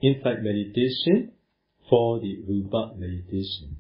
[0.02, 1.34] insight meditation
[1.88, 3.78] for the Rupa meditation.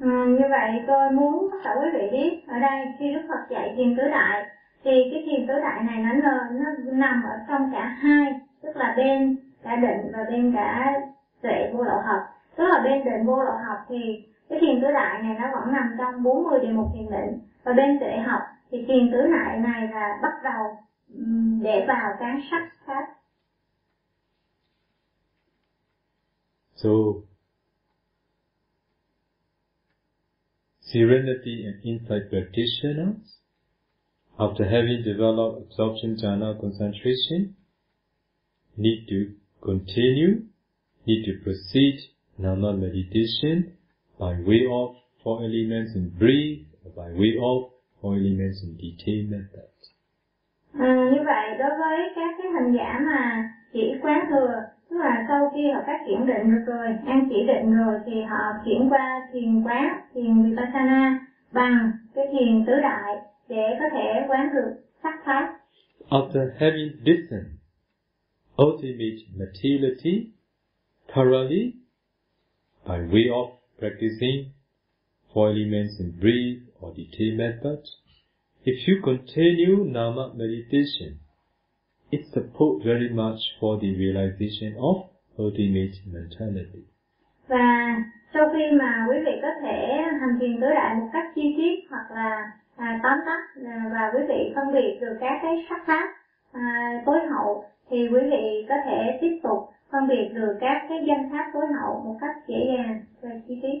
[0.00, 3.50] Ừ, như vậy tôi muốn tất cả quý vị biết ở đây khi Đức Phật
[3.50, 4.46] dạy thiền tứ đại
[4.84, 8.32] thì cái thiền tứ đại này nó nó nằm ở trong cả hai
[8.62, 11.00] tức là bên cả định và bên cả
[11.42, 12.22] tuệ vô lậu học
[12.56, 15.72] tức là bên định vô lậu học thì cái thiền tứ đại này nó vẫn
[15.72, 17.40] nằm trong 40 đề mục thiền định.
[17.64, 20.62] Và bên tuệ học thì thiền tứ đại này là bắt đầu
[21.62, 23.04] để vào cái sắc pháp.
[26.74, 26.90] So,
[30.80, 33.38] serenity and insight practitioners,
[34.36, 37.54] after having developed absorption jhana concentration,
[38.76, 39.16] need to
[39.60, 40.34] continue,
[41.06, 41.94] need to proceed
[42.38, 43.81] nama meditation
[44.22, 44.94] by way of
[45.24, 47.58] four elements in brief, or by way of
[48.00, 49.70] four elements in detail method.
[50.72, 54.54] À, như vậy đối với các cái hành giả mà chỉ quán thừa
[54.90, 58.52] tức là sau khi họ phát triển định rồi an chỉ định rồi thì họ
[58.64, 63.16] chuyển qua thiền quán thiền vipassana bằng cái thiền tứ đại
[63.48, 65.58] để có thể quán được sắc pháp
[66.08, 67.52] After having discerned
[68.58, 70.30] ultimate materiality
[71.14, 71.72] thoroughly
[72.86, 74.38] by way of practicing
[75.32, 77.80] four elements in brief or detailed method,
[78.64, 81.18] if you continue Nama meditation,
[82.10, 84.96] it supports very much for the realization of
[85.38, 86.84] ultimate mentality.
[87.48, 87.96] và
[88.34, 91.90] sau khi mà quý vị có thể hành thiền tứ đại một cách chi tiết
[91.90, 95.86] hoặc là à, tóm tắt à, và quý vị phân biệt được các cái sắc
[95.86, 96.06] pháp
[96.52, 96.62] à,
[97.06, 99.58] tối hậu thì quý vị có thể tiếp tục
[99.92, 103.54] phân biệt được các cái danh pháp tối hậu một cách dễ dàng và chi
[103.62, 103.78] tiết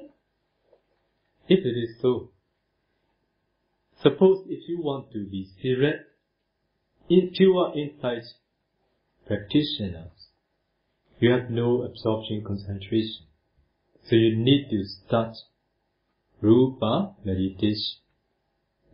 [1.46, 2.08] If it is so,
[3.96, 6.00] suppose if you want to be serious,
[7.08, 8.24] in pure insight
[9.26, 10.18] practitioners,
[11.20, 13.26] you have no absorption concentration.
[14.04, 15.34] So you need to start
[16.40, 18.02] Rupa meditation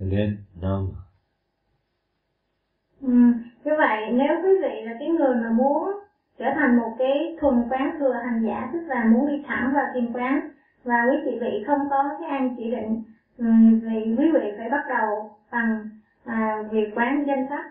[0.00, 1.08] and then Nama.
[3.00, 3.08] Ừ,
[3.64, 6.07] như vậy nếu quý vị là cái người mà muốn
[6.38, 9.84] trở thành một cái thuần quán thừa hành giả tức là muốn đi thẳng vào
[9.94, 10.50] thiền quán
[10.84, 13.02] và quý vị vị không có cái an chỉ định
[13.38, 15.88] vì thì quý vị phải bắt đầu bằng
[16.24, 17.64] à, việc quán danh sách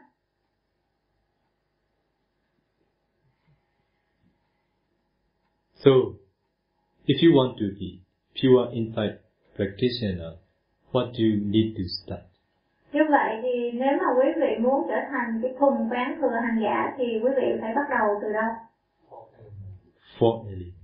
[5.85, 5.91] So,
[7.05, 7.99] if you want to be
[8.33, 9.21] pure insight
[9.55, 10.39] practitioner,
[10.91, 12.36] what do you need to start?
[12.93, 16.59] Như vậy thì nếu mà quý vị muốn trở thành cái thuần quán thừa hành
[16.63, 18.51] giả thì quý vị phải bắt đầu từ đâu
[20.49, 20.75] elements.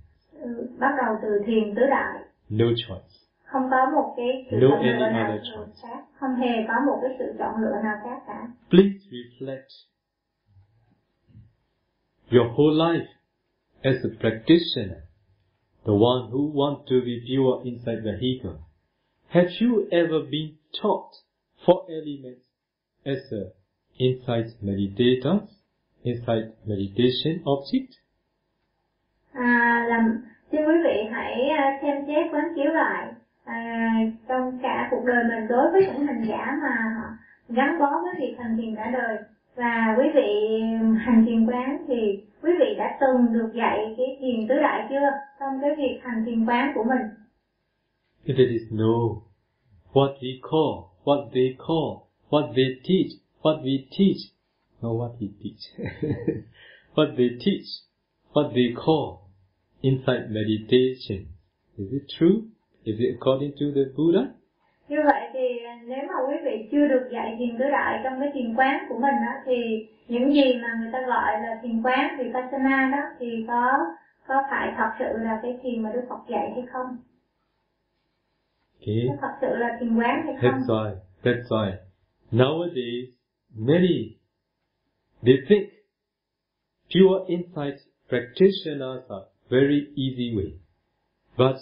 [0.42, 2.18] ừ, bắt đầu từ thiền tứ đại
[2.50, 3.08] No choice.
[3.44, 5.72] không có một cái sự No chọn lựa nào choice.
[5.82, 9.70] khác không hề có một cái sự chọn lựa nào khác cả Please reflect
[12.32, 13.06] your whole life
[13.82, 14.98] as a practitioner,
[15.84, 18.58] the one who wants to be pure inside vehicle.
[19.28, 20.48] Have you ever been
[20.82, 21.12] taught
[21.66, 22.44] four elements
[23.04, 23.44] as a
[23.96, 25.40] insight meditator,
[26.02, 27.90] insight meditation object?
[29.32, 30.22] À, làm
[30.52, 33.12] xin quý vị hãy à, xem xét quán chiếu lại.
[33.44, 33.92] À,
[34.28, 37.08] trong cả cuộc đời mình đối với những hành giả mà họ
[37.48, 39.18] gắn bó với việc hành thiền cả đời.
[39.56, 40.60] Và quý vị
[40.98, 45.10] hành thiền quán thì quý vị đã từng được dạy cái thiền tứ đại chưa
[45.40, 47.02] trong cái việc hành thiền quán của mình?
[48.24, 48.94] If it is no,
[49.92, 53.12] what we call, what they call, what they teach,
[53.42, 54.32] what we teach,
[54.82, 55.62] no what we teach,
[56.94, 57.66] what they teach,
[58.32, 59.28] what they call
[59.82, 61.28] insight meditation.
[61.78, 62.48] Is it true?
[62.84, 64.34] Is it according to the Buddha?
[64.88, 68.30] như vậy thì nếu mà quý vị chưa được dạy thiền tứ đại trong cái
[68.34, 72.18] thiền quán của mình á thì những gì mà người ta gọi là thiền quán
[72.18, 73.78] vipassana đó thì có
[74.26, 76.96] có phải thật sự là cái thiền mà Đức Phật dạy hay không?
[78.86, 79.08] Okay.
[79.20, 80.50] Thật sự là thiền quán hay không?
[80.50, 80.94] That's why.
[81.22, 81.72] That's why.
[82.30, 83.08] Nowadays,
[83.56, 84.16] many
[85.22, 85.70] they think
[86.94, 87.78] pure insight
[88.08, 90.52] practitioners are very easy way,
[91.36, 91.56] but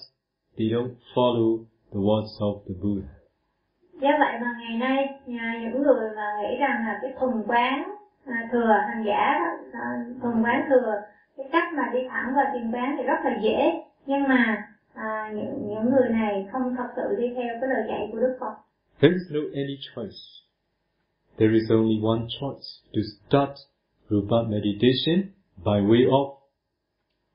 [0.59, 3.09] they don't follow the words of the Buddha.
[4.01, 5.21] Do vậy mà ngày nay
[5.63, 7.97] những người mà nghĩ rằng là cái thuần quán
[8.27, 11.03] à, thừa hành giả đó, à, thuần quán thừa
[11.37, 15.33] cái cách mà đi thẳng vào thiền quán thì rất là dễ nhưng mà à,
[15.35, 18.55] những những người này không thật sự đi theo cái lời dạy của Đức Phật.
[19.01, 20.21] There is no any choice.
[21.39, 23.57] There is only one choice to start
[24.11, 25.17] Rupa meditation
[25.65, 26.27] by way of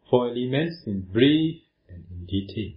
[0.09, 1.53] four elements in brief
[1.89, 2.71] and in detail.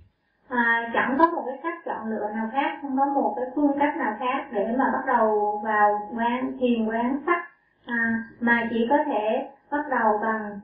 [0.48, 3.78] À, chẳng có một cái cách chọn lựa nào khác, không có một cái phương
[3.78, 7.40] cách nào khác để mà bắt đầu vào quán thiền quán sắc
[7.86, 10.60] à, mà chỉ có thể bắt đầu bằng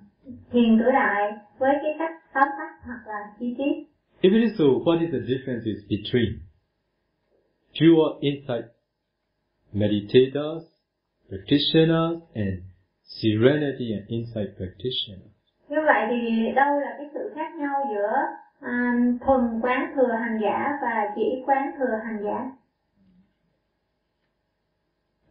[0.51, 3.95] thiền tứ đại với cái cách tóm tắt hoặc là chi tiết.
[4.22, 6.40] If it is so, what is the differences between
[7.74, 8.64] pure insight
[9.74, 10.64] meditators,
[11.28, 12.62] practitioners, and
[13.20, 15.32] serenity and insight practitioners?
[15.68, 18.12] Như vậy thì đâu là cái sự khác nhau giữa
[18.60, 22.51] à, thuần quán thừa hành giả và chỉ quán thừa hành giả?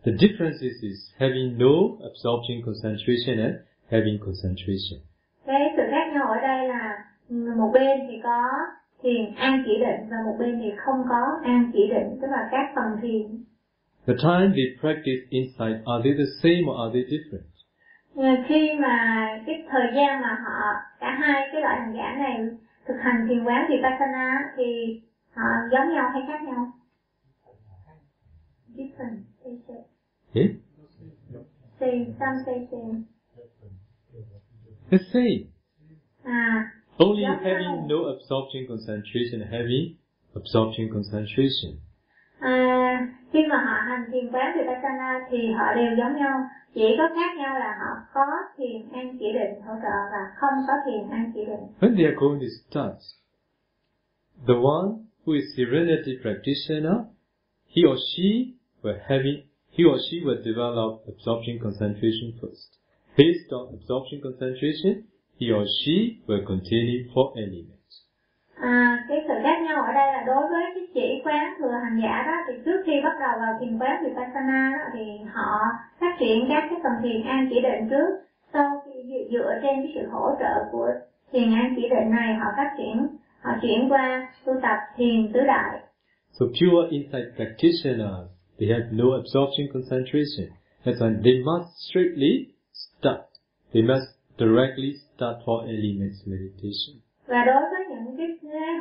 [0.05, 3.55] The differences is having no absorption concentration and
[3.89, 4.99] having concentration.
[5.45, 8.49] Cái sự khác nhau ở đây là một bên thì có
[9.03, 12.49] thiền an chỉ định và một bên thì không có an chỉ định, tức là
[12.51, 13.43] các phần thiền.
[14.07, 17.55] The time they practice insight, are they the same or are they different?
[18.47, 22.47] Khi mà cái thời gian mà họ cả hai cái loại hành giả này
[22.87, 25.01] thực hành thiền quán vipassana thì
[25.33, 26.71] họ giống nhau hay khác nhau?
[28.75, 29.17] Different.
[29.43, 29.77] They say.
[30.33, 30.49] Eh?
[31.79, 33.01] Say, some say same.
[34.91, 35.54] The same.
[36.97, 37.39] Only Yeah.
[37.43, 39.95] having no absorption concentration heavy
[40.35, 41.71] absorption concentration.
[42.39, 46.35] à, khi mà họ hành thiền quán vipassana thì họ đều giống nhau,
[46.75, 48.25] chỉ có khác nhau là họ có
[48.57, 51.63] thiền an chỉ định hỗ trợ và không có thiền an chỉ định.
[51.79, 52.97] When they are going to start,
[54.47, 54.87] the one
[55.25, 56.97] who is serenity practitioner,
[57.75, 58.29] he or she
[58.83, 59.37] will having
[59.77, 62.69] he or she will develop absorption concentration first.
[63.17, 64.93] Based on absorption concentration,
[65.39, 65.95] he or she
[66.27, 67.71] will continue four elements.
[68.55, 71.99] À, cái sự khác nhau ở đây là đối với cái chỉ quán thừa hành
[72.03, 75.59] giả đó thì trước khi bắt đầu vào thiền quán vipassana đó thì họ
[75.99, 78.09] phát triển các cái tầng thiền an chỉ định trước
[78.53, 80.87] sau khi dựa- dựa trên cái sự hỗ trợ của
[81.31, 83.07] thiền an chỉ định này họ phát triển
[83.41, 85.79] họ chuyển qua tu tập thiền tứ đại
[86.39, 88.27] So pure insight practitioners,
[88.59, 90.47] they have no absorption concentration.
[90.83, 92.33] That's why they must strictly
[92.73, 93.21] start.
[93.73, 94.07] They must
[94.37, 96.95] directly start four elements meditation.
[97.27, 98.27] và đối với những cái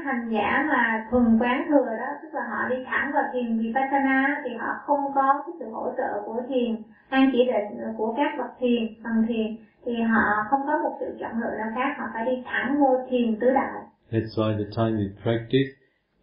[0.05, 4.43] hành giả mà thuần quán thừa đó tức là họ đi thẳng vào thiền vipassana
[4.45, 6.77] thì họ không có cái sự hỗ trợ của thiền
[7.09, 11.07] an chỉ định của các bậc thiền phần thiền thì họ không có một sự
[11.21, 13.73] chọn lựa nào khác họ phải đi thẳng vô thiền tứ đại
[14.11, 15.71] That's why the time we practice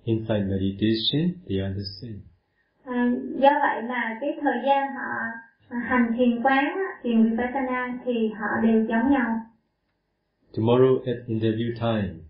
[0.03, 2.19] insight meditation, they are the same.
[2.85, 5.11] à, do vậy mà cái thời gian họ
[5.89, 9.39] hành thiền quán thiền vipassana thì họ đều giống nhau
[10.53, 12.27] Tomorrow at interview time,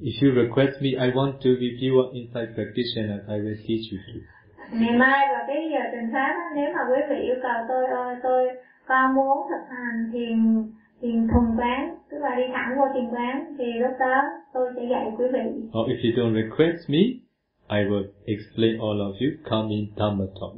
[0.00, 3.98] if you request me, I want to be pure insight practitioner, I will teach you.
[4.06, 4.18] To.
[4.72, 8.16] ngày mai vào cái giờ trình pháp nếu mà quý vị yêu cầu tôi ơi
[8.22, 8.42] tôi
[8.86, 10.36] con muốn thực hành thiền
[11.00, 14.22] thiền thuần quán tức là đi thẳng vô thiền quán thì lúc đó
[14.54, 15.46] tôi sẽ dạy quý vị.
[15.78, 17.02] Or if you don't request me,
[17.78, 20.54] I will explain all of you, come in Dhamma talk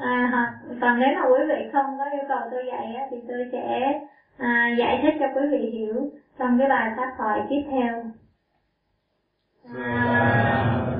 [0.00, 3.48] à, còn nếu mà quý vị không có yêu cầu tôi dạy á, thì tôi
[3.52, 3.92] sẽ
[4.40, 6.08] à, giải thích cho quý vị hiểu
[6.38, 8.04] trong cái bài pháp thoại tiếp theo.
[9.74, 10.96] À,